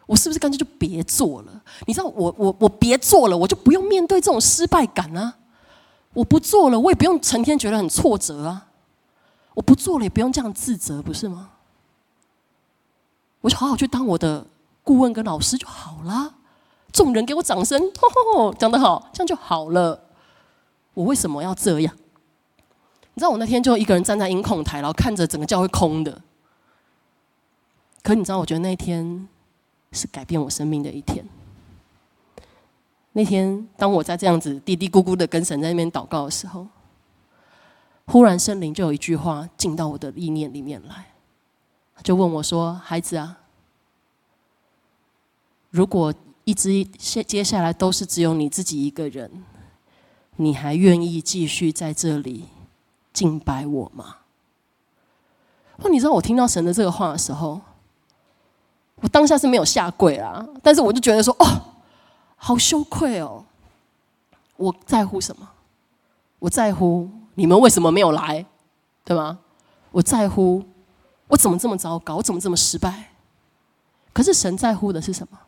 [0.06, 1.62] 我是不是干脆就别做了？
[1.86, 5.36] 你知道，我我我别做了，我就不用面对这种失败感啊！
[6.12, 8.68] 我不做了，我也不用成天觉得很挫折啊！
[9.54, 11.50] 我不做了，也不用这样自责，不是吗？
[13.40, 14.46] 我就好好去当我的
[14.84, 16.34] 顾问跟老师就好了。
[16.92, 20.04] 众人给我掌声，吼吼吼讲得好，这样就好了。
[20.94, 21.92] 我为什么要这样？
[23.14, 26.22] 你知道，我那天就一个人站在音控台，然后看着整个教会空的。
[28.04, 29.28] 可你知道，我觉得那天。
[29.96, 31.26] 是改变我生命的一天。
[33.12, 36.68] 那天，当我在这样子嘀嘀咕咕的跟神在那边祷告的时候，
[38.04, 41.06] 忽然圣灵就有一句话进到我的意念里面来，
[42.02, 43.38] 就问我说：“孩子啊，
[45.70, 46.12] 如果
[46.44, 49.42] 一直接接下来都是只有你自己一个人，
[50.36, 52.44] 你还愿意继续在这里
[53.14, 54.18] 敬拜我吗？”
[55.80, 57.62] 哦，你知道我听到神的这个话的时候。
[59.02, 61.74] 我当下是没有下跪啊，但是我就觉得说，哦，
[62.36, 63.44] 好羞愧哦。
[64.56, 65.48] 我在乎什么？
[66.38, 68.46] 我在乎你们为什么没有来，
[69.04, 69.38] 对吗？
[69.90, 70.64] 我在乎
[71.28, 73.10] 我怎么这么糟糕，我怎么这么失败？
[74.12, 75.38] 可是神在乎的是什么？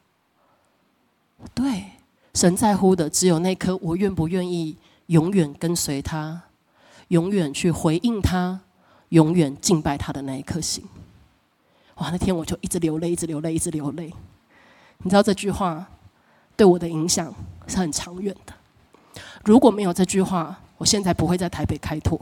[1.54, 1.92] 对，
[2.34, 6.42] 神在乎的只有那颗我愿不愿意永远跟随他，
[7.08, 8.60] 永远去回应他，
[9.08, 10.84] 永远敬拜他的那一颗心。
[11.98, 12.10] 哇！
[12.10, 14.12] 那天我就一直流泪，一直流泪，一直流泪。
[14.98, 15.84] 你知道这句话
[16.56, 17.32] 对我的影响
[17.66, 18.52] 是很长远的。
[19.44, 22.20] 如果没有这句话，我现在不会在台北开拓。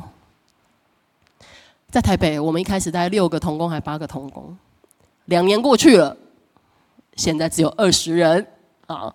[1.91, 4.57] 在台北，我们一开始大概六个童工，还八个童工。
[5.27, 6.17] 两年过去了，
[7.17, 8.47] 现在只有二十人
[8.87, 9.15] 啊。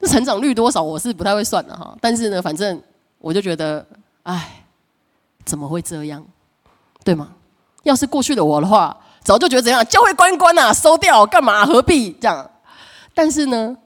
[0.00, 1.96] 这成长率多少，我是不太会算的哈。
[2.00, 2.82] 但是呢，反正
[3.18, 3.86] 我就觉得，
[4.22, 4.64] 哎，
[5.44, 6.24] 怎么会这样？
[7.04, 7.34] 对吗？
[7.82, 8.96] 要是过去的我的话。
[9.24, 11.64] 早就觉得怎样，教会关关呐，收掉干嘛？
[11.64, 12.50] 何必这样？
[13.14, 13.76] 但是呢，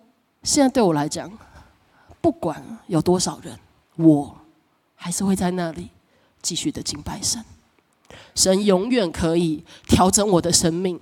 [0.43, 1.31] 现在对我来讲，
[2.21, 3.59] 不管有多少人，
[3.97, 4.35] 我
[4.95, 5.91] 还是会在那里
[6.41, 7.45] 继续的敬拜神。
[8.35, 10.99] 神永远可以调整我的生命，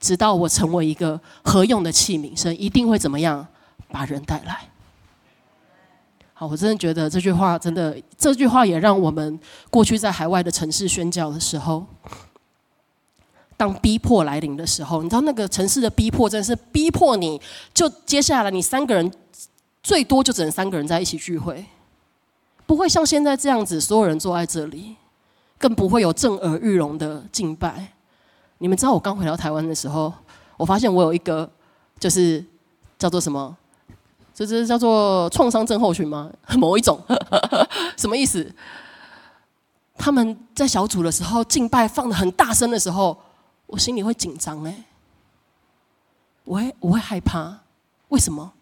[0.00, 2.38] 直到我成为一个合用的器皿。
[2.38, 3.46] 神一定会怎么样
[3.88, 4.68] 把人带来？
[6.32, 11.86] 好，我真的觉得这句话真的，这句话也让我们过去在海外的城市宣教的时候。
[13.64, 17.40] 当逼迫来临的时候，你知道那个城市的逼迫真的是逼迫你，
[17.72, 19.10] 就接下来你三个人
[19.82, 21.64] 最多就只能三个人在一起聚会，
[22.66, 24.96] 不会像现在这样子所有人坐在这里，
[25.56, 27.94] 更不会有震耳欲聋的敬拜。
[28.58, 30.12] 你们知道我刚回到台湾的时候，
[30.58, 31.50] 我发现我有一个
[31.98, 32.44] 就是
[32.98, 33.56] 叫做什么，
[34.34, 36.30] 这这叫做创伤症候群吗？
[36.58, 37.00] 某一种
[37.96, 38.54] 什么意思？
[39.96, 43.16] 他们在小组的时候敬拜放的很大声的时候。
[43.66, 44.84] 我心里会紧张哎，
[46.44, 47.60] 我会我会害怕，
[48.08, 48.52] 为什么？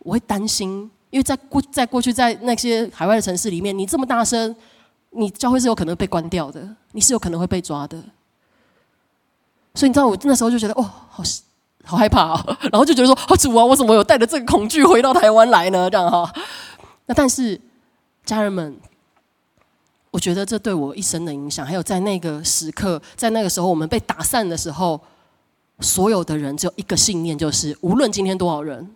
[0.00, 4.54] 我会担心，因为在过在过去在那些海外的城市里面，你这么大声，
[5.10, 7.96] 你教会是有可能被关掉的，你是有可能会被抓的。
[9.74, 11.22] 所以你知道，我那时候就觉得哦，好
[11.84, 15.88] 好害怕哦， 然后就觉得说，哦主啊，我怎么有带着这个恐惧回到台湾来呢？
[15.88, 16.30] 这样哈。
[17.06, 17.60] 那但是
[18.24, 18.76] 家人们。
[20.14, 25.00] 我觉得这对我一生的影响，还有在那个时刻，在那个时候我们被打散的时候，
[25.80, 28.94] 所有的人只有一个信念，就是无论今天多少人，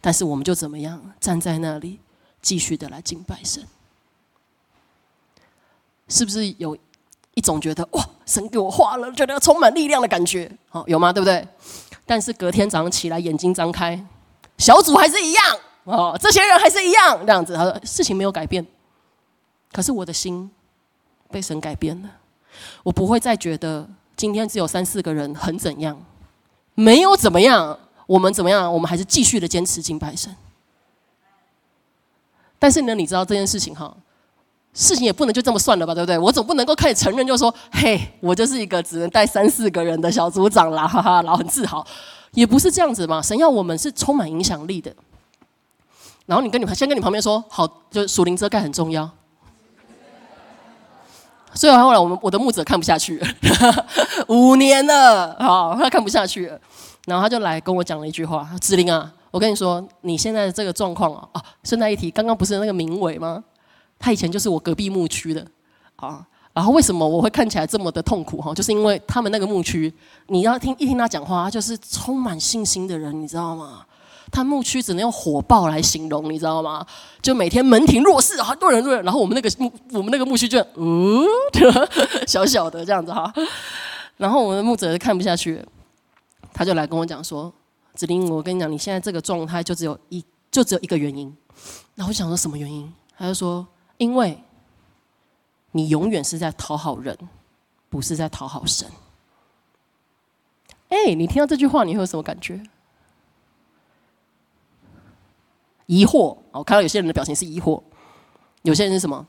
[0.00, 1.98] 但是我们就怎么样站在那里，
[2.40, 3.60] 继续的来敬拜神。
[6.06, 6.78] 是不是有
[7.34, 10.48] 一种觉得哇，神给我画了，觉得充满力量的感觉？
[10.68, 11.12] 好，有吗？
[11.12, 11.44] 对不对？
[12.06, 14.00] 但是隔天早上起来，眼睛张开，
[14.58, 17.56] 小组还是一样哦，这些人还是一样这样子。
[17.56, 18.64] 他说事情没有改变，
[19.76, 20.50] 可是我的心
[21.30, 22.08] 被神改变了，
[22.82, 23.86] 我不会再觉得
[24.16, 26.02] 今天只有三四个人很怎样，
[26.74, 28.72] 没有怎么样，我们怎么样？
[28.72, 30.34] 我们还是继续的坚持敬拜神。
[32.58, 33.94] 但是呢，你知道这件事情哈，
[34.72, 36.16] 事情也不能就这么算了吧，对不对？
[36.18, 41.86] 我总不能够开始承认，就说，嘿，我就是一个只能带三四个人的小组长啦，哈哈，然后很自豪，
[42.32, 43.20] 也不是这样子嘛。
[43.20, 44.90] 神要我们是充满影响力的。
[46.24, 49.06] 然后你跟你先跟你旁边说，好，就属灵遮盖很重要。
[51.56, 53.26] 所以后来我们我的牧者看不下去了，
[54.28, 56.60] 五年了，好，他看不下去了，
[57.06, 59.12] 然后他就来跟我讲了一句话：子玲啊。
[59.32, 63.44] 我跟你说，你现在的这个状况啊，啊，顺带一提，刚刚不是那个明伟吗？
[63.98, 65.46] 他以前就是我隔壁牧区的，
[65.96, 68.54] 啊，然后为什么我会看起来这么的痛苦哈？
[68.54, 69.92] 就是因为他们那个牧区，
[70.28, 73.84] 你要听一听他讲话，他就是充满信心的人，你知道吗？
[74.30, 76.86] 他牧区只能用火爆来形容，你知道吗？
[77.22, 81.24] 就每天门庭若市，很多人，多人，然后我们那个牧，我们那个牧区就嗯，
[82.26, 83.32] 小小的这样子哈，
[84.16, 85.64] 然后我们的牧者看不下去，
[86.52, 87.52] 他就来跟我讲说。
[87.94, 91.34] 子林，我跟你讲，你现在这个状态就只有一，就只有一个原因。
[91.94, 92.92] 然后我想说什么原因？
[93.16, 94.38] 他就说，因为
[95.70, 97.16] 你永远是在讨好人，
[97.88, 98.86] 不是在讨好神。
[100.90, 102.60] 哎，你听到这句话，你会有什么感觉？
[105.86, 106.36] 疑惑。
[106.52, 107.82] 我看到有些人的表情是疑惑，
[108.62, 109.26] 有些人是什么？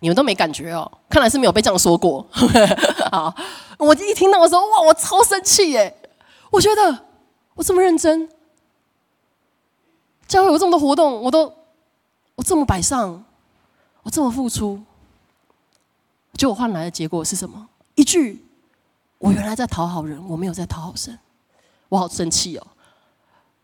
[0.00, 2.26] 你们都没感觉哦，看来是没有被这样说过。
[3.10, 3.34] 好，
[3.78, 5.96] 我一听到的时候，哇，我超生气耶！
[6.50, 7.06] 我觉得。
[7.54, 8.28] 我这么认真，
[10.28, 11.52] 教会有这么多活动，我都
[12.36, 13.24] 我这么摆上，
[14.04, 14.80] 我这么付出，
[16.34, 17.68] 结果换来的结果是什么？
[17.96, 18.46] 一句，
[19.18, 21.18] 我原来在讨好人，我没有在讨好神，
[21.88, 22.64] 我好生气哦！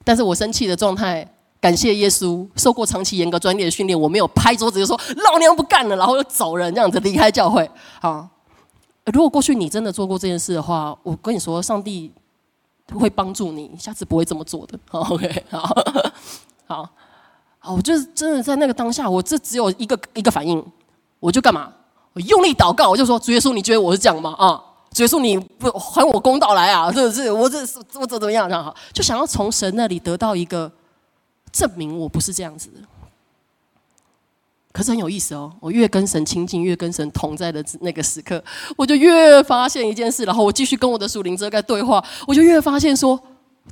[0.02, 1.33] 但是我生气的状态，
[1.64, 7.66] 感谢耶稣，受过长期严格专业的训练，我没有拍桌子就说老娘不干了，然后就走人，这样子离开教会。
[8.02, 8.28] 好，
[9.06, 12.12] 如果过去你真的做过这件事的话，我跟你说，上帝。
[12.92, 14.78] 会帮助你，下次不会这么做的。
[14.90, 15.60] 好 OK，好，
[16.66, 16.88] 好，
[17.58, 20.62] 好，我就是真的在那个当下，我这只有一个一个反应，
[21.18, 21.72] 我就干嘛？
[22.12, 24.34] 我用力祷告，我就说：主耶稣，你觉得我是这样吗？
[24.38, 26.92] 啊，主耶稣，你不还我公道来啊？
[26.92, 27.32] 是不是？
[27.32, 28.46] 我这是我怎怎么样？
[28.50, 30.70] 这样好，就想要从神那里得到一个
[31.54, 32.80] 证明，我不是这样子的。
[34.72, 38.42] 可是很有意思哦，我越跟神亲近，越跟神同在的那个时刻，
[38.76, 40.24] 我就越发现一件事。
[40.24, 43.18] 然后我继续跟我的属灵遮盖对话，我就越发现说：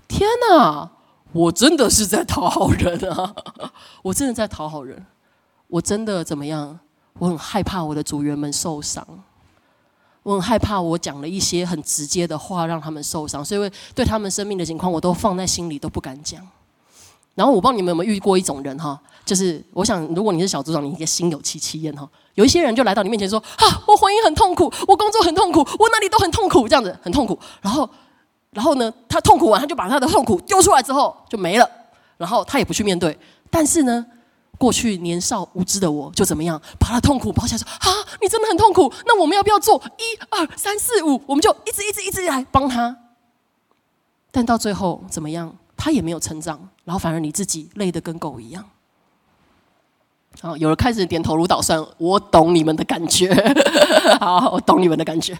[0.06, 0.88] 天哪，
[1.32, 3.34] 我真的是在讨好人啊！
[4.02, 5.04] 我真的在讨好人，
[5.66, 6.78] 我真的怎么样？
[7.18, 9.04] 我很害怕我的组员们受伤，
[10.22, 16.46] 我很害怕我讲了一些很直接的话让他们受伤，所以对他们生命的情况我都放在心里，都不敢讲。
[17.34, 22.08] 然后我不知道你们有没有遇过一种人哈，就是我想如果你是小组长，你应该心有戚戚焉哈。
[22.34, 27.38] 有一些人就来到你面前说：啊，我婚姻很痛苦，我工作很痛苦，我哪里都很痛苦，这样子很痛苦。
[27.60, 27.88] 然后，
[28.50, 31.68] 然后呢，他痛苦完，他就把他的痛苦丢出来之后就没了。
[32.18, 33.18] 然后他也不去面对。
[33.50, 34.04] 但是呢，
[34.58, 37.88] 过去年少无知的我就怎么样，把他痛苦包起来说：啊，
[38.20, 41.20] 你真的很痛苦，那我们要不要做一二三四五？
[41.26, 42.94] 我们就一直一直一直来帮他。
[44.30, 45.56] 但到最后怎么样？
[45.76, 48.64] 他也没有成长，然后反而你自己累得跟狗一样。
[50.40, 53.32] 好，有人开始点头如捣蒜，我懂你们的感觉。
[54.18, 55.38] 好，我懂你们的感觉。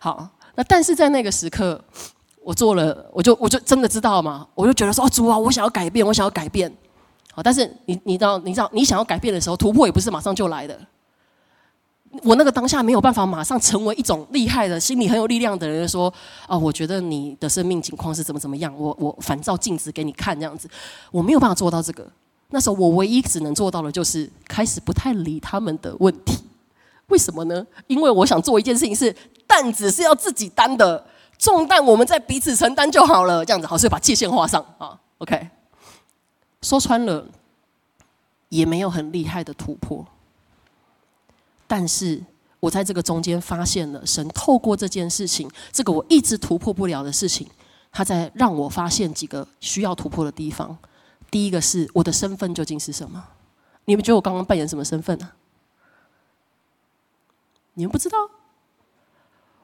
[0.00, 1.82] 好，那但是在那个时刻，
[2.42, 6.70] 我做了，我就我就真的知道嘛，我就觉得说，哦，主啊，我想要改变，我想要改变。
[7.32, 10.78] 好，但是你你知道，你知道，你想要改变的时候，突破也不是马上就来的。
[12.22, 16.12] 我那个当下没有办法马上成为一种厉害的、心里很有力量的人，说
[16.48, 20.68] ：“哦，我觉得你的生命情况是怎么怎么样，我我反照镜子给你看这样子。”
[21.10, 22.06] 我没有办法做到这个。
[22.50, 26.44] 那时候我唯一只能做到的，就是开始不太理他们的问题。
[27.08, 27.66] 为什么呢？
[27.88, 29.14] 因为我想做一件事情，是
[29.46, 31.04] 担子是要自己担的，
[31.36, 33.44] 重担我们在彼此承担就好了。
[33.44, 34.96] 这样子好，所以把界限画上啊。
[35.18, 35.48] OK，
[36.62, 37.26] 说穿了，
[38.50, 40.06] 也没有很厉害的突破。
[41.66, 42.22] 但是
[42.60, 47.46] 我在这个中间发现了神透过这件事情，这个我一直突破不了的事情，
[47.92, 50.76] 他在让我发现几个需要突破的地方。
[51.30, 53.22] 第一个是我的身份究竟是什么？
[53.86, 55.30] 你们觉得我刚刚扮演什么身份呢？
[57.74, 58.16] 你们不知道？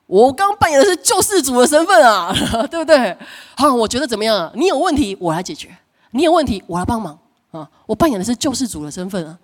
[0.07, 2.33] 我刚扮演的是救世主的身份啊，
[2.69, 3.17] 对不对？
[3.57, 4.53] 好，我觉得怎么样啊？
[4.57, 5.69] 你有问题，我来解决；
[6.11, 7.17] 你有问题，我来帮忙
[7.53, 7.71] 啊！
[7.87, 9.39] 我扮演的是救世主的身份啊。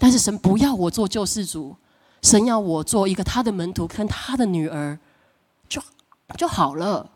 [0.00, 1.76] 但是神不要我做救世主，
[2.22, 4.98] 神要我做一个他的门徒，跟他的女儿，
[5.68, 5.80] 就
[6.36, 7.10] 就好了。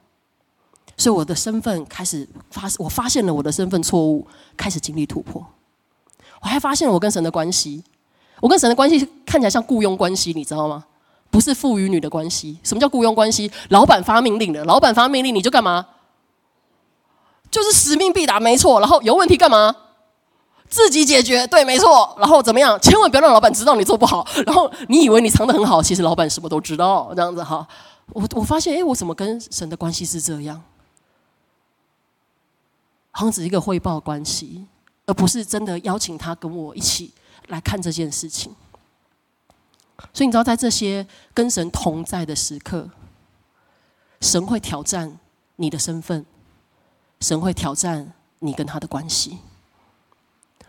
[0.97, 4.27] 所以我的身份开始发，我发现了我的身份错误，
[4.57, 5.45] 开始经历突破。
[6.43, 7.83] 我还发现了我跟神的关系，
[8.41, 10.85] 我跟神的关系看起来像雇佣关系，你知道吗？
[11.31, 12.59] 不是父与女的关系。
[12.63, 13.51] 什么叫雇佣关系？
[13.71, 15.87] 老板发命令的，老板发命令你就干嘛？
[17.51, 18.79] 就是使命必达，没错。
[18.79, 19.75] 然后有问题干嘛？
[20.69, 22.17] 自己解决，对，没错。
[22.19, 22.79] 然后怎么样？
[22.81, 24.27] 千万不要让老板知道你做不好。
[24.45, 27.13] 然后你以为你藏得很好，其实老板什么都知道。
[27.15, 27.67] 这样子哈，
[28.09, 30.61] 我我发现，哎，我怎么跟神的关系是这样？
[33.13, 34.67] 好像只是一个汇报关系，
[35.07, 37.13] 而不是真的邀请他跟我一起
[37.47, 38.53] 来看这件事情。
[40.13, 42.91] 所以你知道，在这些跟神同在的时刻，
[44.21, 45.21] 神会挑战
[45.55, 46.27] 你的身份，
[47.21, 49.39] 神会挑战你跟他的关系。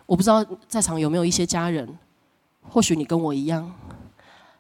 [0.06, 1.98] 我不知道在场有没有一些家人，
[2.70, 3.74] 或许你跟我一样，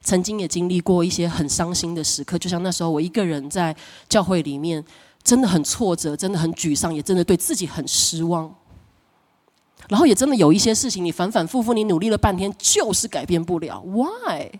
[0.01, 3.75] 曾经也经历过一些很伤心的时刻，就像那时候我一个人在
[4.09, 4.83] 教会里面，
[5.23, 8.53] 真的很挫折，真的很沮丧，也真的对自己很失望。
[9.87, 13.83] 然后也真的有一些事情，你反反复复，你努力了半天，就是改变不了。
[13.83, 14.51] Why？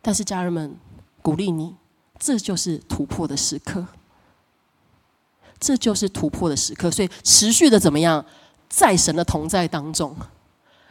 [0.00, 0.74] 但是家人们
[1.20, 1.76] 鼓励你，
[2.18, 3.86] 这就是突破的时刻。
[5.60, 8.24] 这就是突破的时刻，所以持续的怎么样，
[8.68, 10.14] 在神的同在当中。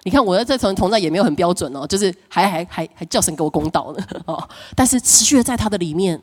[0.04, 4.50] 你看，我在这层同在也没有很标准哦，就是还还还还叫神给我公道呢 哦。
[4.74, 6.22] 但是持续的在他的里面，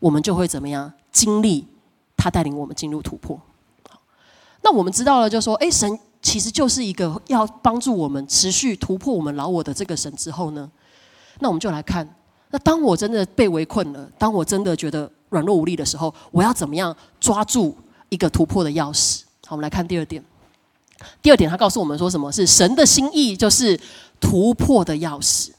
[0.00, 1.66] 我们就会怎么样经历
[2.16, 3.38] 他带领我们进入突破。
[4.62, 10.70] 那我们知道了，就说，哎，神其实就是一个要帮助我们持续突破我们老我的这个神之后呢，
[11.40, 12.08] 那我们就来看，
[12.50, 17.76] 那当我真的被围困了，当我真的觉得软弱无力的时候，我要怎么样抓住？
[18.08, 19.22] 一个突破的钥匙。
[19.46, 20.24] 好，我们来看第二点。
[21.20, 23.78] 第二点，他告诉我们说，什么是神的心意，就是
[24.18, 25.50] 突破的钥匙。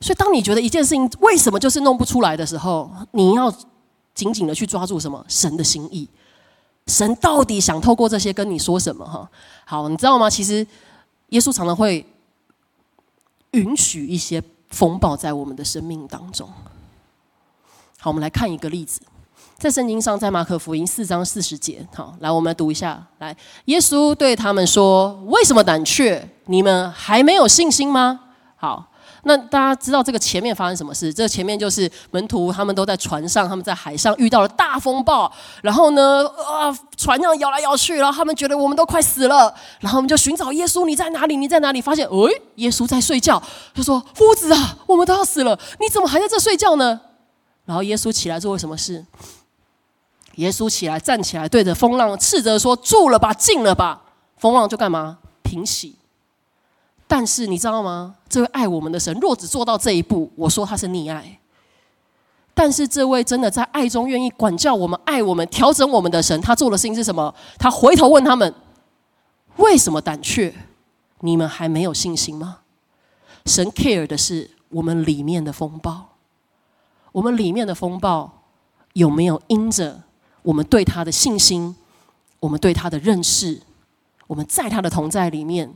[0.00, 3.52] 所以，当你觉得一件事情为什么就是弄不出来的时候，你要
[4.14, 5.24] 紧紧的去抓住什么？
[5.28, 6.08] 神的心意。
[6.86, 9.04] 神到底想透过这些跟你说什么？
[9.04, 9.30] 哈，
[9.64, 10.30] 好，你知道吗？
[10.30, 10.66] 其实
[11.30, 12.06] 耶稣常常会
[13.50, 16.48] 允许一些风暴在我们的生命当中。
[17.98, 19.00] 好，我们来看一个例子。
[19.60, 22.98] 在圣经上，在马可福音四章四十节，好，来我们读一下。
[23.18, 23.36] 来，
[23.66, 26.26] 耶稣对他们说：“为什么胆怯？
[26.46, 28.20] 你们还没有信心吗？”
[28.56, 28.82] 好，
[29.24, 31.12] 那大家知道这个前面发生什么事？
[31.12, 35.30] 这前面就是门徒他们都在船上，他们在海上遇到了大风暴，
[35.60, 41.36] 然后呢，啊，船上摇来摇去，然后他们觉得我们都快死了，然后我们就寻找耶稣，你在哪里？
[41.36, 41.82] 你在哪里？
[41.82, 43.42] 发现，哎，耶稣在睡觉。
[43.74, 46.98] 就说：“夫子啊，我们都要死了，你怎么还在这睡觉呢？”
[47.66, 49.04] 然后耶稣起来做了什么事？
[50.36, 54.02] 耶稣起来，站起来，对着风浪斥责说：“住了吧，静了吧。”
[54.38, 55.18] 风浪就干嘛？
[55.42, 55.96] 平息。
[57.06, 58.14] 但是你知道吗？
[58.28, 61.38] 这位爱我们的神，若只做到这一步，我说他是溺爱。
[62.54, 67.34] 但是这位真的在爱中愿意管教我们、爱我们、调整我们的神，他做的事情是什么？
[67.58, 68.54] 他回头问他们
[69.56, 70.54] ：“为什么胆怯？
[71.20, 72.58] 你们还没有信心吗？”
[73.44, 76.16] 神 care 的是我们里面的风暴，
[77.12, 78.42] 我们里面的风暴
[78.92, 80.02] 有没有因着？
[80.42, 81.74] 我们对他的信心，
[82.38, 83.60] 我们对他的认识，
[84.26, 85.72] 我们在他的同在里面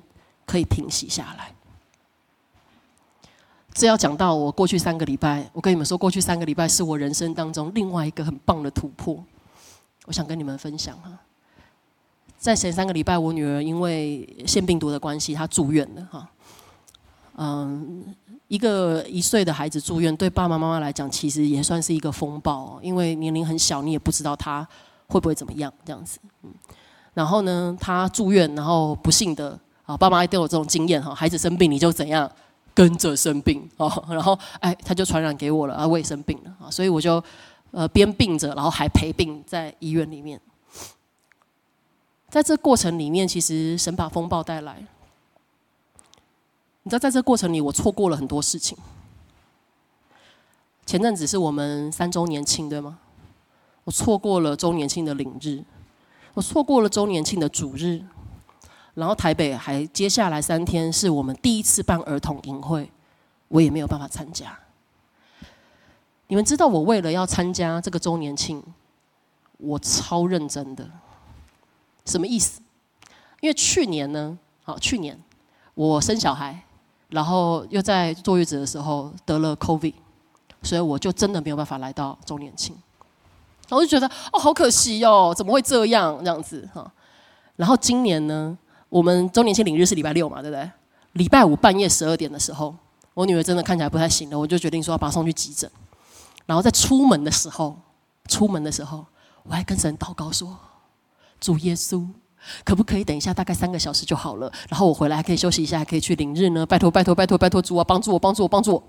[0.47, 1.53] 可以平息下来。
[3.73, 9.23] 这要讲到我过去三个礼拜，我跟你们说，过去三个礼拜是我人生当中另外一个很棒的突破。
[10.07, 11.11] 我想跟你们分享哈，
[12.39, 16.31] 在前三个礼拜，我女儿因为腺病毒的关系，她住院了哈。
[17.37, 18.15] 嗯。
[18.55, 24.67] 一个一岁的孩子住院，对爸爸妈妈来讲，其实也算是一个风暴，因为年龄很小，你也不知道他
[25.09, 26.21] 会不会怎么样这样子。
[26.45, 26.55] 嗯，
[27.15, 32.31] 然后呢，他住院，然后不幸的啊，爸妈都有这种经验哈，孩子生病你就怎样
[32.73, 37.21] 跟着生病哦，然后哎，他就传染给我了啊，我也生病了啊，所以我就
[37.73, 40.41] 呃边病着，然后还陪病在医院里面。
[42.31, 44.81] 在这过程里面，其实神把风暴带来。
[46.85, 48.77] 你知道，在这过程里，我错过了很多事情。
[50.85, 52.99] 前阵子是我们三周年庆，对吗？
[53.85, 55.65] 我错过了周年庆的领日，
[56.35, 58.03] 我错过了周年庆的主日，
[58.93, 62.93] 然后台北还接下来三天是我们第一次办儿童营会，
[63.49, 64.59] 我也没有办法参加。
[66.27, 68.63] 你们知道，我为了要参加这个周年庆，
[69.57, 70.87] 我超认真的。
[72.05, 72.61] 什么意思？
[73.41, 75.19] 因为去年呢，好，去年
[75.73, 76.63] 我生小孩。
[77.15, 79.95] 然后又在坐月子的时候得了 COVID，
[80.65, 82.77] 所以我就真的没有办法来到周年庆。
[83.71, 86.91] 我就觉得哦，好可惜哦，怎么会这样这样子哈？
[87.55, 88.59] 然后今年呢，
[88.89, 90.69] 我们周年庆领日是礼拜六嘛，对不对？
[91.13, 92.75] 礼拜五半夜十二点的时候，
[93.15, 95.71] 我女儿真的看起来不太行了，我就决定说要把她送去急诊。
[96.47, 97.79] 然后在出门的时候，
[98.29, 99.07] 出门的时候，
[99.45, 100.59] 我还跟神祷告说
[101.41, 102.05] ：“主耶稣，
[102.65, 104.51] 可不可以等一下大概三个小时就好了？
[104.69, 106.65] 然后我回来还可以休息一下，还可以去领日呢？
[106.67, 108.83] 拜托拜托拜托拜托主啊，帮助我帮助我帮助我！”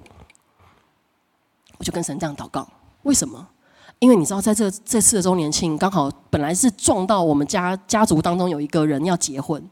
[1.78, 2.68] 我就跟神这样祷告。
[3.03, 3.47] 为什么？
[3.99, 9.64] 因为你知道，在这这次的周年庆，刚好本来是撞到我们家家族当中有一个人要结婚。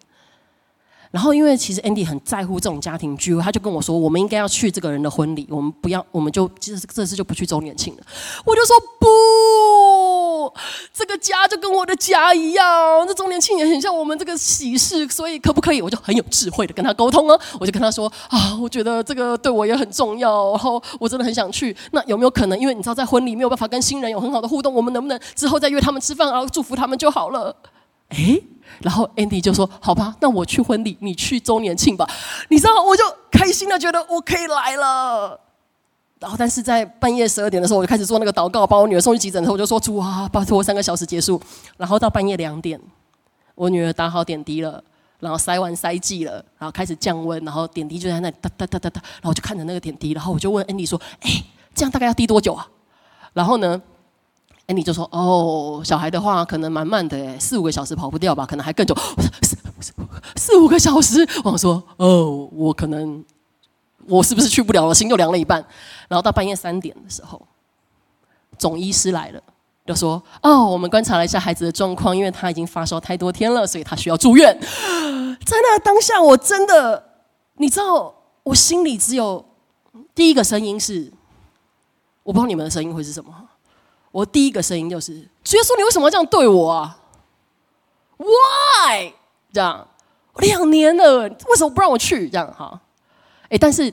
[1.14, 8.04] 然后，因为其实 Andy 很在乎这种家庭聚会，他就跟我说，我们应该要去这个人的婚礼，我们不要，我们就其实这次就不去周年庆了。
[8.44, 10.52] 我就说不，
[10.92, 12.66] 这个家就跟我的家一样，
[13.08, 15.84] 这周年庆也很像我们这个喜事，所以可不可以？
[15.84, 21.78] 我就很有智慧的跟他沟通哦，我就跟他说啊，我觉得这个对我也很重要，然后我真的很想去。
[21.92, 22.60] 那有没有可能？
[22.60, 27.56] 因为你知道，在婚礼没有办法跟新人有很好的互动，我们能不能之后再约他们吃饭，然后祝福他们就好了？
[28.10, 28.42] 诶。
[28.84, 32.08] 然后 Andy 就说：“好吧，那我去婚礼，你去周年庆吧。”
[32.52, 35.40] 你知道，我就开心的觉得我可以来了。
[36.20, 41.42] 然后，但是在半夜十二点的时候，我就开始做那个祷告，把我女儿送去急诊的时候，我就说：“主啊，拜托三个小时结束。”
[41.78, 42.80] 然后到半夜两点，
[43.56, 44.84] 我女儿打好点滴了，
[45.20, 51.30] 然后塞完塞剂了，然后开始降温，然后点滴就在那里哒哒哒哒哒，然后我就看着那个点滴，然后我就问 Andy 说：“哎，
[51.74, 52.68] 这样大概要滴多久啊？”
[53.34, 53.82] 然后呢？
[54.68, 58.96] 哎，你就说哦，小孩的话可能蛮慢的，四五个小时跑不掉吧，可能还更久。
[59.42, 59.94] 四
[60.36, 63.24] 四五个小时，我说哦，我可能
[64.08, 64.96] 我是不是去不了了？
[64.96, 65.64] 心又凉了一半。
[66.08, 67.42] 然后到半夜三点的时候，
[68.58, 69.44] 总医师来了，
[69.86, 74.58] 就说哦，我们观察了一下孩子的状况，因为他已经发烧太多天了，所以他需要住院。
[75.46, 77.04] 在那当下，我真的，
[77.56, 79.44] 你知道，我心里只有
[80.16, 81.12] 第一个声音是，
[82.24, 83.43] 我不知道你们的声音会是什么。
[84.14, 87.00] 我第一个声音就是：主耶稣，你为什么要这样对我啊
[88.18, 89.12] ？Why？
[89.52, 89.88] 这样
[90.36, 92.30] 两年了，为什么不让我去？
[92.30, 92.80] 这样哈？
[93.50, 93.92] 哎，但是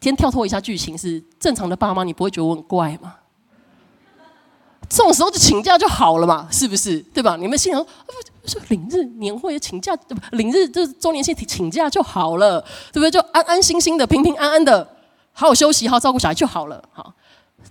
[0.00, 3.14] 先跳脱一下剧情，是正常的爸妈，你不会觉得我很怪吗？
[4.88, 6.98] 这种时候就请假就好了嘛，是不是？
[7.14, 7.36] 对吧？
[7.36, 7.86] 你们心想
[8.44, 12.60] 说领日年会请假，不领日就是周年庆请假就好了，
[12.92, 13.08] 对不对？
[13.08, 14.82] 就安安心心的、平平安安的，
[15.32, 17.14] 好好休息，好好照顾小孩就好了，好。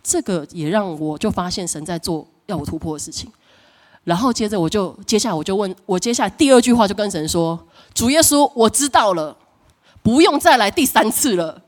[0.02, 3.32] 这个也让我就发现神在做要我突破的事情，
[4.04, 7.60] 然后接着我就接下来我就问我接下来第二句话就跟神说：
[7.94, 9.36] 主耶稣，我知道了，
[10.02, 11.62] 不用再来第三次了。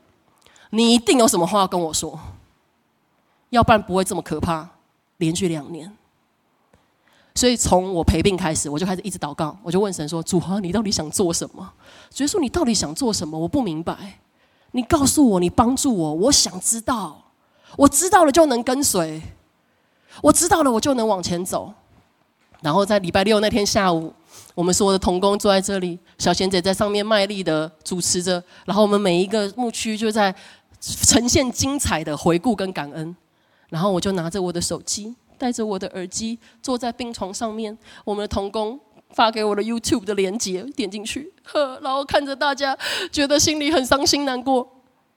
[0.70, 2.18] 你一定有什么话要跟我说，
[3.50, 4.68] 要不然不会这么可怕。
[5.18, 5.96] 连续两年，
[7.36, 11.72] 所以从我陪病开始，我就开始一直祷告，我就问神说：主啊，你到底想做什么？
[12.10, 13.38] 主耶稣，你到底想做什么？
[13.38, 14.18] 我不明白，
[14.72, 17.21] 你告诉我，你帮助我，我想知道。
[17.76, 19.20] 我知道了就能跟随，
[20.20, 21.72] 我知道了我就能往前走。
[22.60, 24.12] 然后在礼拜六那天下午，
[24.54, 30.32] 我们所有的童工坐在这里，小贤姐在上面卖力的主持着，然后我们每一个牧区就在
[30.80, 33.16] 呈现精彩的回顾跟感恩。
[33.68, 38.78] 然后我就拿着我的手机，带着我的耳机，坐在病床上面，我们的童工
[39.10, 42.78] 发给我的 YouTube 的链接，点进去，呵，然后看着大家，
[43.10, 44.68] 觉得心里很伤心难过。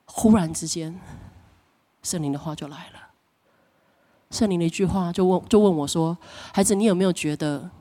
[0.05, 0.99] 忽然之间。
[2.05, 3.09] 圣灵的话就来了。
[4.29, 6.15] 圣灵的一句话就问，就问我说
[6.53, 7.71] ：“孩子，你有没有觉得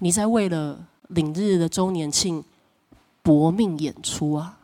[0.00, 2.44] 你在为了领日的周年庆
[3.22, 4.58] 搏命演出啊？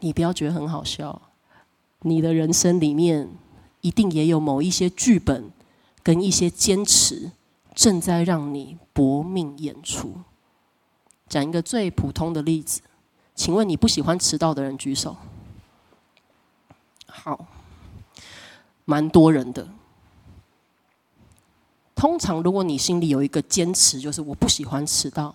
[0.00, 1.22] 你不要觉得很好笑，
[2.00, 3.30] 你的人生里面
[3.82, 5.50] 一定也有某一些剧本
[6.02, 7.30] 跟一些坚持，
[7.72, 10.16] 正在让你搏命演出。
[11.28, 12.80] 讲一个最普通的例子。”
[13.34, 15.16] 请问你不喜欢迟到的人举手。
[17.06, 17.46] 好，
[18.84, 19.66] 蛮多人的。
[21.94, 25.34] 通常，如果你心里有一个坚持，就是我不喜欢迟到，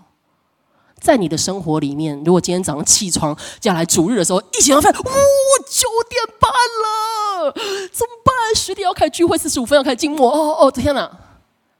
[0.99, 6.51] 在你的生活里面，如果今天早上起床接下来主日的时候一起要饭，哇，九点半
[6.83, 7.51] 了，
[7.91, 8.55] 怎么办？
[8.55, 10.31] 十点要开聚会，四十五分要开静默。
[10.31, 11.09] 哦哦，天哪！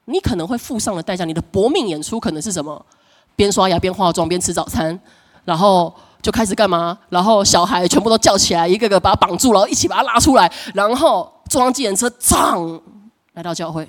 [0.06, 2.84] 你可能会付上的代价，你的搏命演出可能是什么？
[3.36, 5.00] 边刷牙边化妆边吃早餐，
[5.46, 5.94] 然后。
[6.22, 6.98] 就开始干嘛？
[7.10, 12.82] 然后小孩全部都叫起来，一个个把他绑住，然后一起把他拉出来，然后坐上计程车，噌
[13.34, 13.88] 来到教会。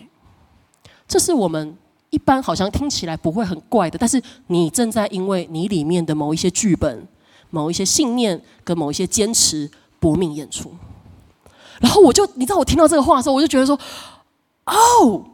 [1.09, 1.77] 这是我们
[2.11, 7.07] 一般好像听起来不会很怪的，但是你正在因为你里面的某一些剧本、
[7.51, 9.69] 某一些信念跟某一些坚持
[9.99, 10.73] 搏命演出。
[11.81, 13.79] 然后我就，你知道，我听到这个话的时候，我就觉得说
[14.67, 15.25] ：“哦，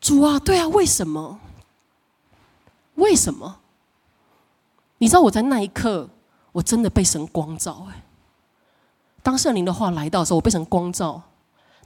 [0.00, 1.40] 主啊，对啊，为什么？
[2.94, 3.56] 为什么？”
[4.98, 6.08] 你知道我在那一刻，
[6.52, 8.02] 我真的被神光照哎。
[9.22, 11.20] 当圣灵的话来到的时候，我被神光照。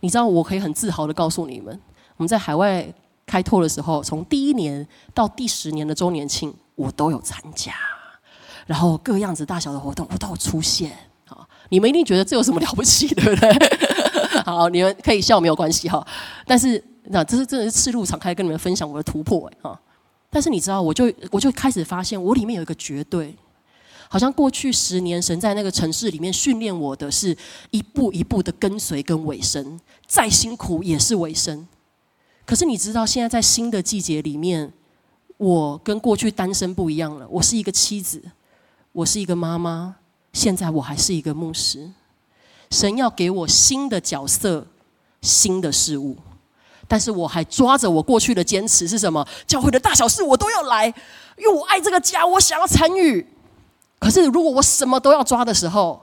[0.00, 1.80] 你知道，我可以很自豪的告诉你们，
[2.16, 2.84] 我们在海外
[3.24, 7.72] 开拓的时候，从第一年到第十年的周年庆，我都有参加，
[8.66, 10.90] 然后各样子大小的活动我都有出现。
[11.24, 13.52] 好，你们一定觉得这有什么了不起，对不对？
[14.44, 16.04] 好，你们可以笑没有关系哈。
[16.46, 19.80] 但是那这是真的是赤露敞开跟你们分享我的突破哎哈。
[20.34, 23.36] 但是你知道，我就我就开始发现，我里面有一个绝对。
[24.08, 27.36] 好像过去十年，神在那个城市里面训练我的是
[27.70, 31.68] 一步一步的跟随跟尾声，再辛苦也是尾声。
[32.46, 34.72] 可是你知道，现在在新的季节里面，
[35.36, 37.28] 我跟过去单身不一样了。
[37.28, 38.22] 我是一个妻子，
[38.92, 39.96] 我是一个妈妈，
[40.32, 41.90] 现在我还是一个牧师。
[42.70, 44.66] 神要给我新的角色、
[45.20, 46.16] 新的事物，
[46.92, 49.26] 但是我还抓着我过去的坚持是什么？
[49.46, 50.84] 教会的大小事我都要来，
[51.38, 53.26] 因为我爱这个家，我想要参与。
[53.98, 55.98] 可是，如果我什么都要抓的时候，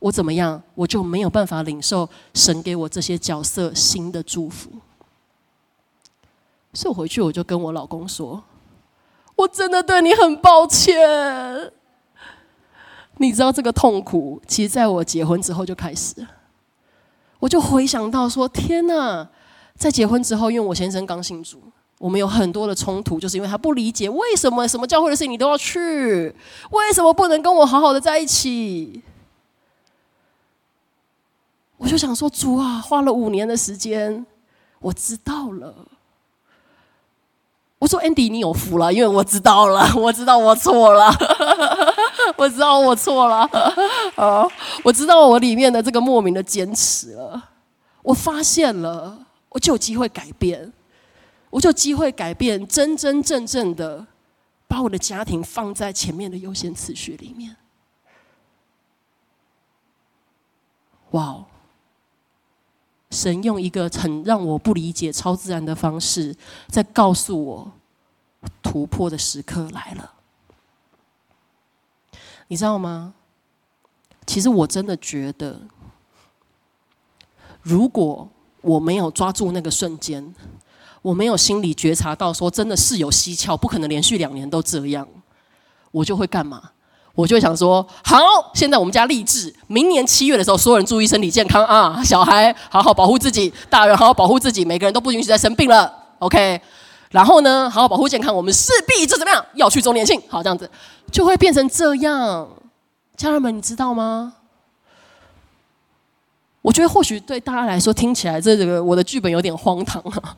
[0.00, 0.60] 我怎么样？
[0.74, 4.68] 我就没有办法领受神给我这些角色新的祝福。
[6.74, 8.42] 所以我回去我就跟我老公说
[9.36, 11.72] ：“我真的对你很抱歉。”
[13.18, 16.26] 你知道这个痛苦，其实在我结婚之后就开始了。
[17.38, 19.28] 我就回想到说：“天哪，
[19.76, 21.60] 在结婚之后，因为我先生刚信主。”
[21.98, 26.34] 我们有很多的冲突，就是因为他不理解为什么什么教会的事情你都要去，
[26.70, 29.00] 为什么不能跟我好好的在一起？
[31.76, 34.26] 我就想说，主啊，花了五年的时间，
[34.80, 35.72] 我知道了。
[37.78, 41.08] 我说，Andy，你有福了，因为我知道了， 我知道我错了，
[42.36, 43.48] 我知道我错了，
[44.16, 44.44] 啊，
[44.82, 47.50] 我知道我里面的这个莫名的坚持了，
[48.02, 49.21] 我发现了，
[49.52, 50.72] 我就有机会改变。
[51.50, 54.06] 我就有机会改变，真真正正的
[54.66, 57.54] 把我的家庭放在前面的优先次序里面。
[61.10, 61.44] 哇哦！
[63.10, 66.34] 神用一个很让我不理解、超自然的方式，
[66.68, 67.70] 在告诉我
[68.62, 70.14] 突破的时刻来了。
[72.48, 73.12] 你知道吗？
[74.26, 75.60] 其实我真的觉得，
[77.60, 78.26] 如果
[78.62, 80.34] 我没有抓住那个瞬间。
[81.02, 85.06] 我没有心理觉察到，说真的是有蹊跷，不可能连续两年都这样，
[85.90, 86.62] 我就会干嘛？
[87.14, 88.16] 我就想说，好，
[88.54, 96.60] 现在我们家立志，明年七月的时候，所有人注意身体健康啊，小孩好好保护自己，大人好好保护自己，每个人都不允许再生病了，OK？
[97.10, 100.70] 然后呢，好好保护健康，我们势必就怎么样，要去周年庆，好，这样子
[101.10, 102.48] 就会变成这样。
[103.16, 104.34] 家人们，你知道吗？
[106.62, 110.36] 我觉得或许对大家来说，听起来这个我的剧本有点荒唐啊。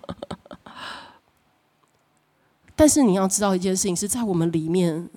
[2.74, 5.08] 但是你要知道一件事情，是在我们里面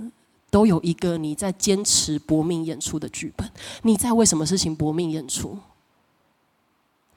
[0.51, 3.49] 都有一个你在坚持搏命演出的剧本。
[3.81, 5.57] 你在为什么事情搏命演出？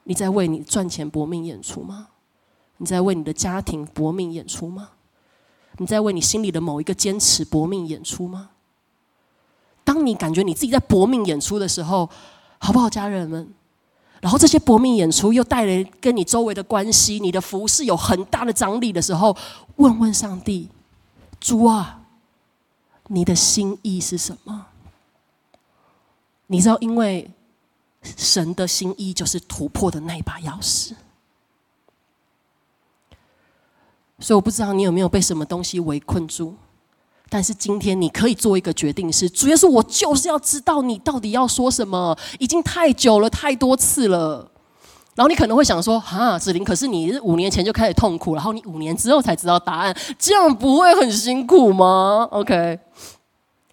[0.05, 2.07] 你在为你赚钱搏命演出吗？
[2.77, 4.89] 你在为你的家庭搏命演出吗？
[5.77, 8.49] 你在为你心里的某一个坚持搏命演出吗？
[9.83, 12.09] 当你感觉你自己在搏命演出的时候，
[12.57, 13.53] 好不好，家人们？
[14.21, 19.35] 然后这些搏命演出又带来跟你周围的关系，你的服饰有很大的张力的时候，
[19.77, 20.69] 问问上帝：
[21.39, 22.03] 主啊，
[23.07, 24.67] 你的心意是什么？
[26.47, 27.31] 你知道，因为
[28.03, 30.93] 神的心意就是突破的那把钥匙。
[34.19, 36.55] 所以我不知道你有没有被什么东西围困住。
[37.33, 44.51] 但是今天你可以做一个决定，是主要是我就是要知道你到底要说什么，已经太久了，太多次了。
[45.15, 52.77] 然后你可能会想说：“哈，子琳，可是你五年前就开始痛苦，然后你五年之后才知道答案，这样不会很辛苦吗？”OK，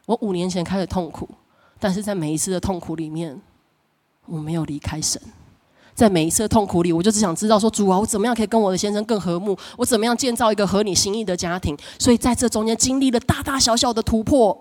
[0.07, 1.29] 我五年前开始痛苦，
[1.81, 3.41] 但是在每一次的痛苦里面，
[4.27, 5.21] 我没有离开神。
[5.99, 9.59] 在每一次的痛苦里，我就只想知道说：主啊，我怎么样可以跟我的先生更和睦？
[9.77, 11.77] 我怎么样建造一个合你心意的家庭？
[11.99, 14.57] 所以在这中间经历了大大小小的突破，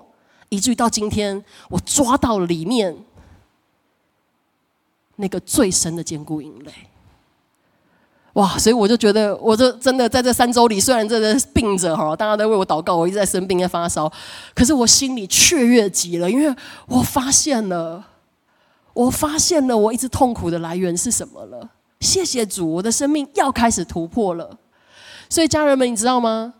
[0.49, 2.97] 以至于到今天，我抓到里面
[5.17, 6.71] 那个最深的坚固营垒。
[8.33, 8.57] 哇！
[8.57, 14.11] 所以我就觉得，我这真的在这三周里，虽然真的病着哈，大家都为我祷告，我一直在生病在发烧，
[14.55, 16.55] 可是我心里雀跃极了，因为
[16.87, 18.03] 我发现了。
[18.97, 21.69] 我发现了，我一直痛苦的来源是什么了？
[21.99, 24.57] 谢谢主，我的生命要开始突破了。
[25.29, 26.55] 所以家人们，你知道吗？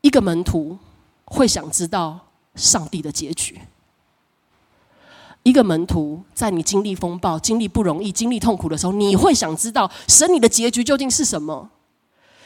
[0.00, 0.78] 一个门徒
[1.26, 2.18] 会想知道
[2.54, 3.60] 上帝的结局。
[5.42, 11.68] 一个门徒在你经历风暴、经历不容易、经历痛苦的时候，你会想知道神你的结局究竟是什么？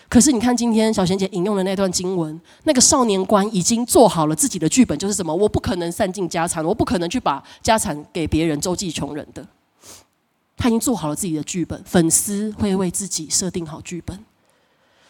[0.09, 5.35] 可是你看，今天小贤姐引用的那段经文，那个少年官已经做好了自己的剧本，就是什么？
[5.35, 9.47] 我不可能散尽家产，我不可能去把家产给别人周济穷人的。
[10.57, 14.19] 他已经做好了自己的剧本，粉丝会为自己设定好剧本。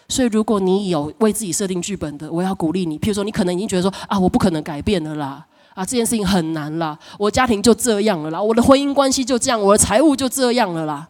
[0.08, 2.98] 所以，如果你有为自己设定剧本的，我要鼓励你。
[2.98, 11.08] 譬如说，你可能已经觉得说啊，我不可能改变了啦，啊，这件事情很难啦，我家庭就这样了啦，我的婚姻关系就这样，我的财务就这样了啦。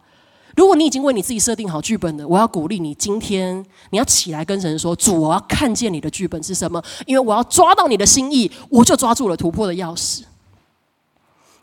[0.59, 10.23] 如果你已经为你自己设定好剧本的，我要鼓励你，今天你要起来跟神说：主，我要看见你的剧本是什么，因为我要抓到你的心意，我就抓住了突破的钥匙。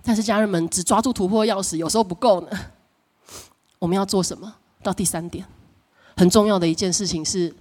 [0.03, 2.49] 但是家人们，只抓住突破的钥匙有时候不够呢。
[3.79, 4.55] 我们要做什么？
[4.83, 5.45] 到第三点。
[6.17, 7.55] 很重要的一件事情是，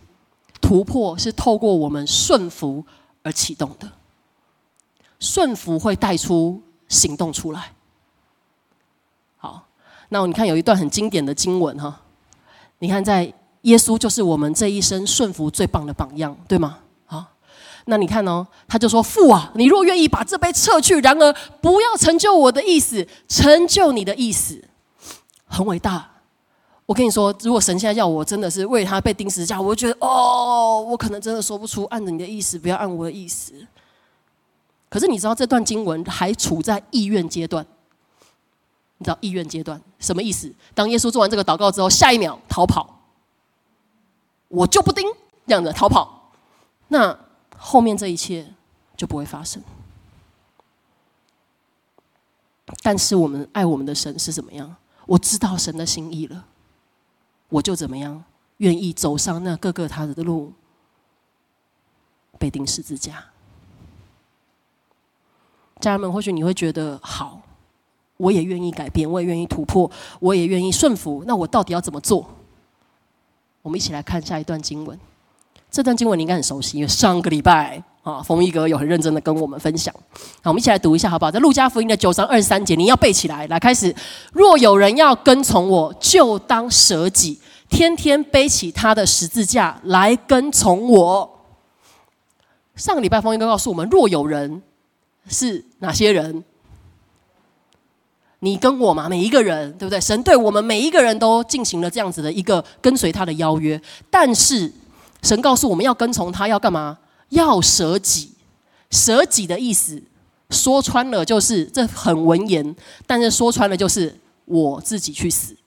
[0.62, 2.82] 突破是透过我们顺服
[3.24, 3.92] 而启动的，
[5.20, 7.74] 顺服会带出行动出来。
[10.10, 12.02] 那你看有一段很经典的经文哈，
[12.80, 16.78] 你看在耶稣就是我们这一生顺服最棒的榜样，对吗？
[17.08, 17.28] 啊，
[17.86, 24.64] 那你看哦，他就说父啊，你若愿意把这杯撤去，然而不要成就我的意思，成就你的意思，
[25.46, 26.12] 很伟大。
[26.86, 33.54] 我跟你说，如果神现在要我真的是为他被钉十字架，我就觉得哦，我可能真的说不出按着你的意思，不要按我的意思。
[34.88, 37.66] 可是你知道这段经文还处在意愿阶段，
[39.00, 40.54] 你知道意愿阶段什么意思？
[40.74, 43.02] 当耶稣做完这个祷告之后，下一秒逃跑，
[44.48, 45.04] 我就不钉
[45.48, 46.32] 这样的逃跑，
[46.90, 47.18] 那
[47.58, 48.54] 后面这一切
[48.96, 49.62] 就不会发生。
[52.84, 54.76] 但是我们爱我们的神是怎么样？
[55.08, 56.46] 我知道神的心意了。
[57.50, 58.24] 我就怎么样，
[58.58, 60.52] 愿意走上那各个他的路，
[62.40, 63.26] 被钉十字架。
[65.80, 67.42] 家人们，或许你会觉得好，
[68.18, 69.90] 我也愿意改变，我也愿意突破，
[70.20, 71.24] 我也愿意顺服。
[71.28, 72.26] 那我到底要怎么做？
[73.62, 74.98] 我们一起来看下一段经文。
[75.72, 79.94] 这段经文你应该很熟悉，因为上个礼拜啊，冯一哥有很认真的跟我们分享。
[80.42, 81.32] 好，我们一起来读一下，好不好？
[81.32, 83.46] 在路加福音的九章二十三节，你要背起来。
[83.48, 83.94] 来，开始。
[84.32, 87.40] 若有人要跟从我，就当舍己。
[87.68, 91.30] 天天背起他的十字架来跟从我。
[92.76, 94.62] 上个礼拜风音哥告诉我们，若有人
[95.28, 96.44] 是哪些人？
[98.46, 100.00] 你跟我嘛，每一个人，对不对？
[100.00, 103.82] 神对我们每一个人都进行了这样子的一个跟随他的邀约。
[104.12, 104.72] 但是
[105.24, 107.00] 神告诉我们要跟从他，要干嘛？
[107.30, 108.34] 要舍己。
[108.92, 110.02] 舍己的意思，
[110.52, 112.76] 说穿了就是这很文言，
[113.08, 114.16] 但是说穿了就是
[114.46, 115.58] 我自己去死。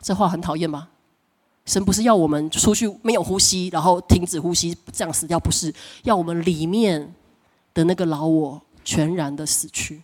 [0.00, 0.88] 这话很讨厌吗？
[1.66, 5.72] 神不是要我们出去没有呼吸，然后停止呼吸这样死掉，不是
[6.04, 7.14] 要我们里面
[7.74, 10.02] 的那个老我全然的死去。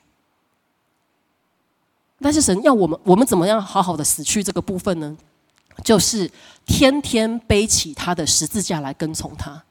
[2.22, 5.16] 但是神要我们，我们怎么样好好的死去这个部分呢？
[5.82, 6.30] 就是
[6.66, 9.62] 天天背起他的十字架来跟从他，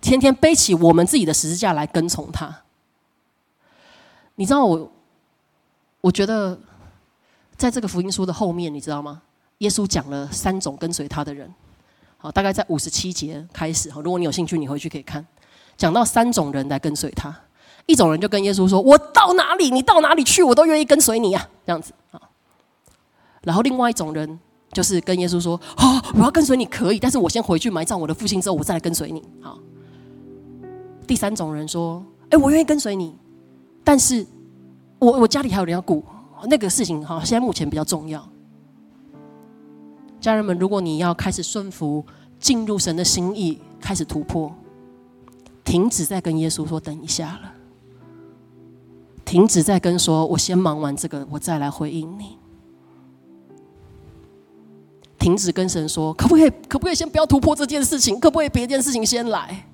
[0.00, 2.54] 天天背起我们自己的十字架来跟从他。
[4.36, 4.92] 你知道我，
[6.02, 6.58] 我觉得
[7.56, 9.22] 在这个福音书的后面，你知道吗？
[9.58, 11.52] 耶稣讲了三种跟随他的人，
[12.18, 14.00] 好，大概在五十七节开始哈。
[14.02, 15.26] 如果你有兴趣，你回去可以看，
[15.76, 17.34] 讲到三种人来跟随他。
[17.88, 22.20] 一种人就跟耶稣说：“我到哪里，你到哪里去，我都愿意跟随你呀。”这样子啊。
[23.42, 24.38] 然后另外一种人
[24.72, 29.58] 就是跟耶稣说：“啊，我要跟随你可以，但是我先回去埋葬我的父亲之后，我再来跟随你。”好。
[31.06, 33.16] 第三种人说：“哎，我愿意跟随你，
[33.82, 34.26] 但是
[34.98, 36.04] 我我家里还有人要顾，
[36.44, 38.22] 那个事情哈，现在目前比较重要。”
[40.20, 42.04] 家人们，如果你要开始顺服、
[42.38, 44.54] 进入神的心意，开始突破，
[45.64, 47.52] 停止再跟耶稣说“等一下”了，
[49.28, 52.38] 停止再跟说“我先忙完这个，我再来回应你”，
[55.20, 56.50] 停止跟神说“可不可以？
[56.66, 58.18] 可不可以先不要突破这件事情？
[58.18, 59.66] 可不可以别件事情先来？”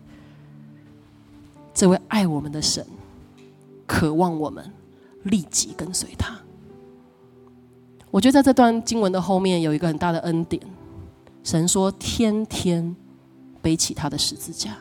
[1.73, 2.85] 这位爱我们的神，
[3.87, 4.69] 渴望我们
[5.23, 6.37] 立即跟随他。
[8.11, 10.61] 我觉得在这段经文的后面有一个很大的恩典，
[11.45, 12.97] 神说：“天天
[13.63, 14.77] 背起他的十字架，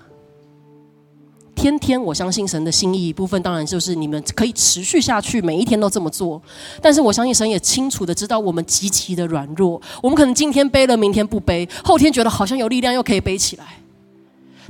[1.55, 6.41] 天天。”我相信神的心意一部分，当然就是你们可以持续下去，每一天都这么做。
[6.81, 13.65] 但是我相信神也清楚的知道我们极其的软弱，我们可能今天背了，明天不背，后天觉得好像有力量又可以背起来。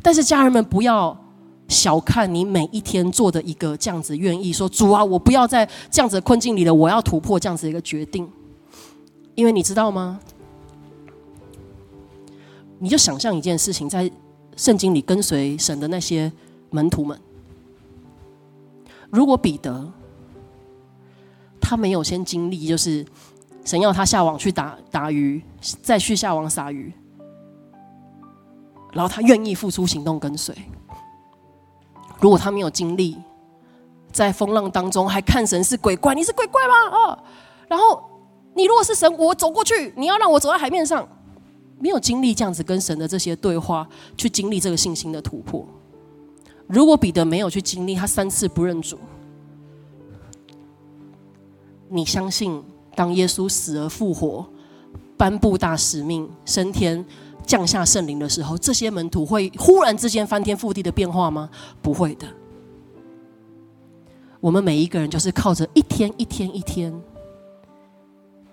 [0.01, 1.17] 但是家人们不要
[1.69, 8.29] 小看你每一天做的一个这样子愿意说：“主啊，我不要在这样子的困境里了，我要突破。”这样子一个决定。
[9.35, 10.19] 因为你知道吗？
[12.79, 14.11] 你就想象一件事情，在
[14.57, 16.29] 圣经里跟随神的那些
[16.73, 17.17] 门徒们，
[19.09, 19.89] 如果彼得
[21.61, 23.05] 他没有先经历，就是
[23.63, 25.41] 神要他下网去打打鱼，
[25.81, 26.91] 再去下网撒鱼，
[28.91, 30.53] 然后他愿意付出行动跟随。
[32.19, 33.17] 如果他没有经历，
[34.11, 36.73] 在风浪当中还看神是鬼怪，你是鬼怪吗？
[36.91, 37.23] 哦，
[37.69, 38.09] 然后。
[38.55, 41.09] 你如果是神，我走过去，你要让我走在海面上，
[41.79, 45.65] 没有经历这样子跟神的这些对话，去经历这个信心的突破。
[46.67, 48.97] 如果彼得没有去经历，他三次不认主，
[51.89, 52.63] 你相信
[52.95, 54.45] 当耶稣死而复活，
[55.17, 57.05] 颁布大使命，升天
[57.45, 61.49] 降下圣灵的时候，这些门徒会忽然之间翻天覆地的变化吗？
[61.81, 62.27] 不会的。
[64.39, 66.93] 我们每一个人就是靠着一天一天一天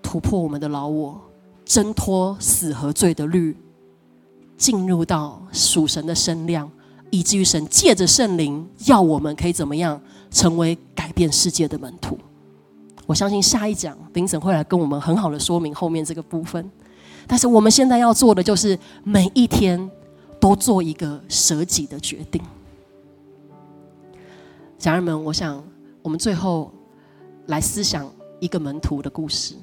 [0.02, 1.20] 突破我们的老我。
[1.62, 3.56] 挣脱死和罪的律，
[4.56, 6.68] 进入到属神的身量，
[7.10, 10.00] 以至于神借着圣灵要我们可以怎么样
[10.30, 12.18] 成为改变世界的门徒。
[13.06, 16.70] 我相信下一讲林神会来跟我们很好的说明后面这个部分。
[17.26, 19.90] 但是我们现在要做的就是每一天
[20.40, 22.40] 都做一个舍己的决定。
[24.78, 25.62] 家人们，我想
[26.02, 26.72] 我们最后
[27.46, 29.54] 来思想一个门徒的故事。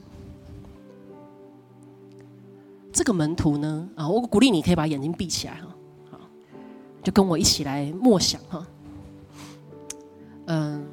[2.93, 5.67] 这个门徒呢，啊，我鼓励你可以把眼睛闭起来哈，
[7.08, 8.68] 就跟我一起来默想哈。
[10.47, 10.86] 嗯，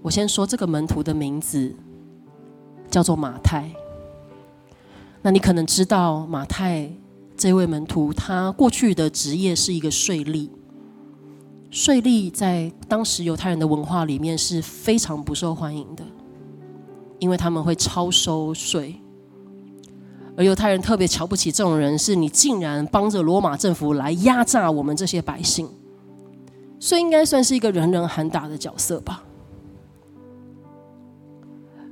[0.00, 1.74] 我先说这个门徒的名字
[2.88, 3.68] 叫做马太。
[5.22, 6.88] 那你可能知道马太
[7.36, 10.48] 这位门徒，他过去的职业是一个税吏。
[11.68, 16.04] 税吏在当时犹太人的文化里面是非常不受欢迎的，
[17.18, 18.94] 因为他们会超收税。
[20.36, 25.68] 而犹太人特别瞧不起这种人，是你竟然帮着罗马政府来压榨我们这些百姓，
[26.80, 29.22] 所以应该算是一个人人喊打的角色吧。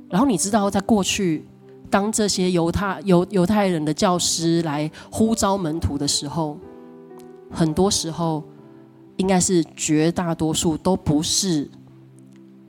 [0.09, 1.45] 然后你知道，在过去，
[1.89, 6.57] 当这些犹太犹犹太人的教师来呼召门徒的时候，
[7.49, 8.43] 很多时候
[9.15, 11.69] 应该是绝大多数都不是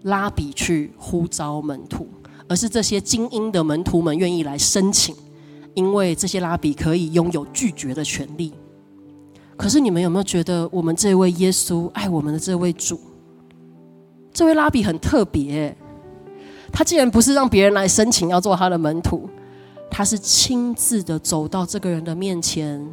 [0.02, 2.06] 拉比去呼召门徒，
[2.48, 5.14] 而是这些精英的门徒们愿意来申请。
[5.74, 8.52] 因为这些拉比可以拥有拒绝的权利，
[9.56, 13.00] 可是你们有没有觉得，我们这位耶稣爱我们的这位主，
[14.32, 15.76] 这位拉比很特别？
[16.72, 19.28] 他竟然不是让别人来申请要做他的门徒，
[19.90, 22.84] 他是亲自的走到这个人的面前，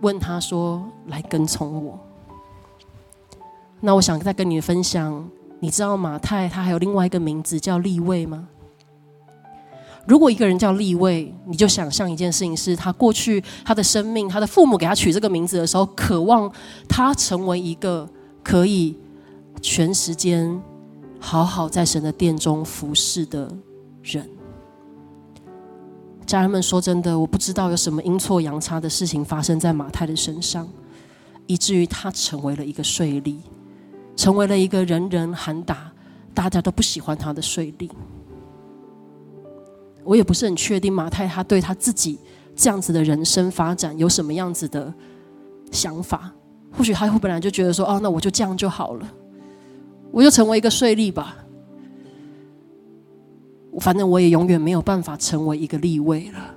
[0.00, 1.98] 问他说：“来跟从我。”
[3.80, 5.28] 那我想再跟你分享，
[5.60, 8.48] 你知道马太他还有另外一个名字叫立位吗？
[10.06, 16.52] 如果一个人叫立位，你就想象一件事情：是他过去他的生命，他的父母给他取这个名字的时候，渴望
[16.88, 18.08] 他成为一个
[18.42, 18.96] 可以
[19.62, 20.60] 全时间
[21.18, 23.50] 好好在神的殿中服侍的
[24.02, 24.28] 人。
[26.26, 30.68] 家人们，说真的，我不知道有什么阴错阳差的事情发生在马太的身上，
[31.46, 33.36] 以至于他成为了一个税吏，
[34.16, 35.92] 成为了一个人人喊打、
[36.32, 37.90] 大家都不喜欢他的税吏。
[40.04, 42.18] 我也不是很确定马太他对他自己
[42.54, 44.92] 这样子的人生发展有什么样子的
[45.72, 46.30] 想法。
[46.76, 49.08] 或许他会本来就觉得说：“哦，那我就这样就好了，
[50.10, 51.36] 我就成为一个税吏吧。
[53.80, 56.54] 反正我也永远没有办法成为一个立位了。”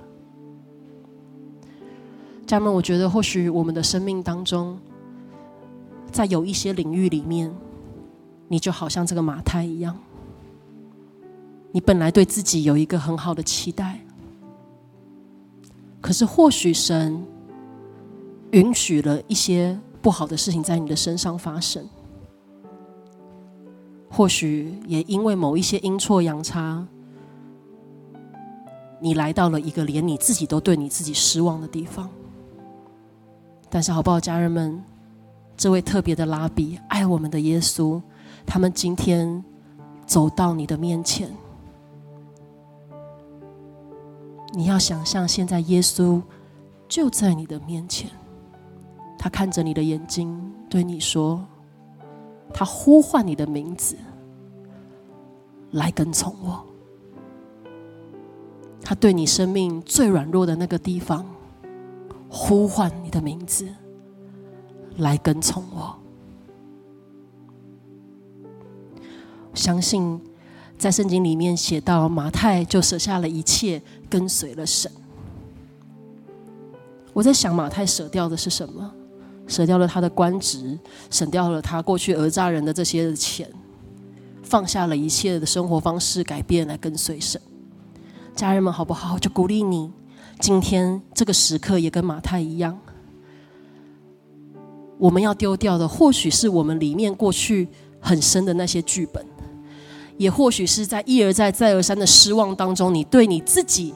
[2.46, 4.78] 家人们，我觉得或许我们的生命当中，
[6.10, 7.54] 在有一些领域里面，
[8.48, 9.96] 你就好像这个马太一样。
[11.70, 14.00] 你本来对自己有一个很好的期待，
[16.00, 17.22] 可是或许神
[18.52, 21.86] 允许了一些不好的事情在你的身上发生，
[24.10, 26.86] 或许也因为某一些阴错阳差，
[29.00, 32.08] 你来到了一个连你自己都对你自己失望的地方。
[33.68, 34.82] 但是好不好，家人们，
[35.54, 38.00] 这位特别的拉比，爱我们的耶稣，
[38.46, 39.44] 他们今天
[40.06, 41.30] 走到你的面前。
[44.52, 46.20] 你要想象，现在耶稣
[46.88, 48.10] 就在你的面前，
[49.18, 51.46] 他看着你的眼睛，对你说
[52.52, 53.96] ：“他呼唤你的名字，
[55.72, 56.64] 来跟从我。”
[58.82, 61.26] 他对你生命最软弱的那个地方，
[62.30, 63.68] 呼唤你的名字，
[64.96, 65.94] 来跟从我。
[69.52, 70.20] 相信。
[70.78, 74.90] 在圣经里面写到，马太就舍下了一切，跟随了神。
[77.12, 78.92] 我在想，马太舍掉的是什么？
[79.48, 80.78] 舍掉了他的官职，
[81.10, 83.50] 省掉了他过去讹诈人的这些钱，
[84.42, 87.40] 放下了一切的生活方式，改变来跟随神。
[88.36, 89.18] 家人们，好不好？
[89.18, 89.90] 就鼓励你，
[90.38, 92.78] 今天这个时刻也跟马太一样，
[94.96, 97.66] 我们要丢掉的，或许是我们里面过去
[97.98, 99.26] 很深的那些剧本。
[100.18, 103.94] 也或许是在一而再、再而三的失望当中，你对你自己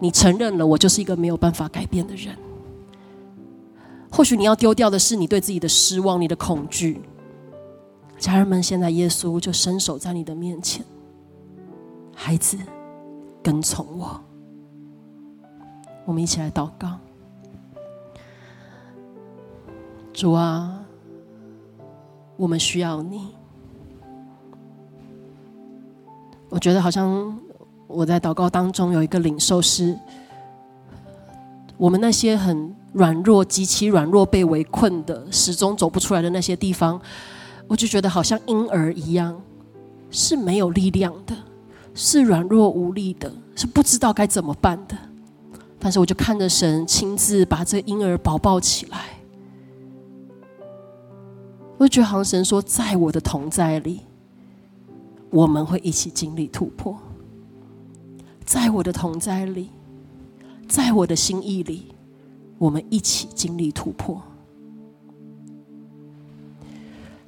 [0.00, 2.34] 你承认了我就是一个没有办法改变的人。
[4.10, 7.00] 或许你要丢掉的是你对自己的失望、你的恐惧。
[8.18, 10.84] 家人们，现在耶稣就伸手在你的面前，
[12.14, 12.56] 孩子，
[13.42, 14.20] 跟从我。
[16.04, 16.98] 我们一起来祷告，
[20.12, 20.82] 主啊，
[22.36, 23.37] 我们需要你。
[26.48, 27.38] 我觉得好像
[27.86, 29.96] 我在祷告当中有一个领受是，
[31.76, 37.00] 我们那些很软弱、极其软弱、被围困的、始终走不出来的那些地方。
[37.66, 39.38] 我就觉得好像婴儿一样，
[40.10, 41.36] 是没有力量的，
[41.94, 44.96] 是软弱无力的，是不知道该怎么办的。
[45.78, 49.18] 但是我就看着神亲自把这婴儿抱抱起来，
[51.76, 54.00] 我就觉得好像神说，在我的同在里，
[55.30, 56.94] 我们会一起经历突破；
[58.44, 59.70] 在我的同在里，
[60.66, 61.86] 在我的心意里，
[62.58, 64.22] 我们一起经历突破。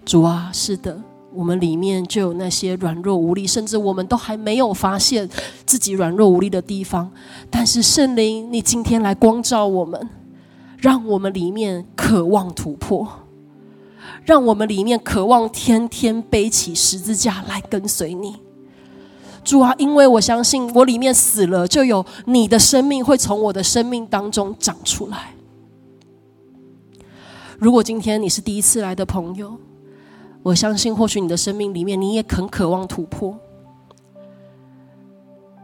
[0.04, 1.00] 主啊，是的，
[1.32, 5.28] 我们里面就有那些软弱无力，甚至我们都还没有发现
[5.64, 7.12] 自己软弱无力的地方。
[7.50, 10.08] 但是圣灵，你今天来光照我们，
[10.78, 13.06] 让我们里面渴望突破，
[14.24, 18.36] 让我们里面渴望天天背起十字架来跟随你。
[19.42, 25.34] 主啊，因为我相信我里面死了，就有你的生命会从我的生命当中长出来。
[27.58, 29.56] 如果今天你是第一次来的朋友，
[30.42, 33.34] 我相信，或许你的生命里面，你也很渴望突破，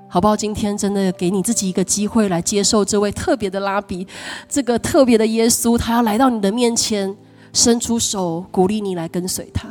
[0.09, 0.37] 好不好？
[0.37, 4.07] 今天真的给你自己一个机会，来接受这位特别的拉比，
[4.49, 7.15] 这个特别的耶稣，他要来到你的面前，
[7.57, 9.67] 伸出手鼓励你来跟随他。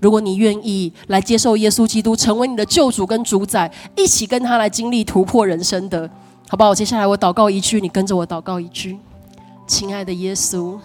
[0.00, 6.10] 如果你愿意来接受耶稣基督，成为你的救主跟主宰，一起跟他来经历突破人生的，
[6.48, 6.74] 好不好？
[6.74, 8.98] 接下来我祷告一句，你跟着我祷告一句，
[9.66, 10.78] 亲爱的耶稣。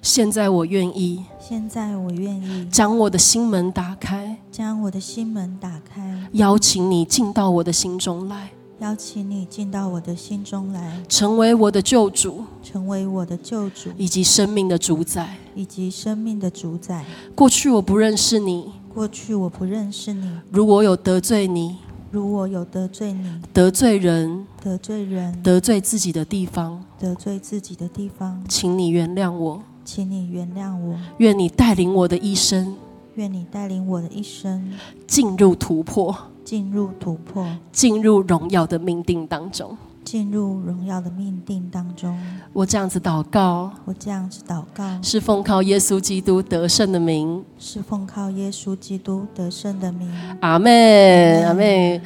[0.00, 8.50] 现在我愿意，现在我愿意将我的心门打开，将我的心门打开，邀请你进到我的心中来，
[8.84, 17.02] 邀请你进到我的心中来，成为我的救主，成为我的救主，以及生命的主宰，以及生命的主宰。
[17.34, 21.78] 过去我不认识你，过去我不认识你，如果有得罪你，
[22.10, 29.62] 如果有得罪你，得罪人，得罪人，得罪自己的地方，得罪自己的地方，请你原谅我。
[29.82, 32.74] 请你原谅我，愿你带领我的一生，
[33.16, 34.72] 愿你带领我的一生
[35.06, 42.18] 进入突破，进入突破，进入荣耀的命定当中，进入荣耀的命定当中。
[42.52, 50.10] 我这样子祷告，我这样子祷告，是奉靠耶稣基督得胜的名，是奉靠耶稣基督得胜的名。
[50.40, 52.00] 阿妹，阿妹。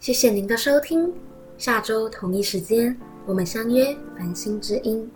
[0.00, 1.12] 谢谢您的收听。
[1.58, 2.96] 下周同一时间，
[3.26, 5.10] 我们相约《繁星之音》。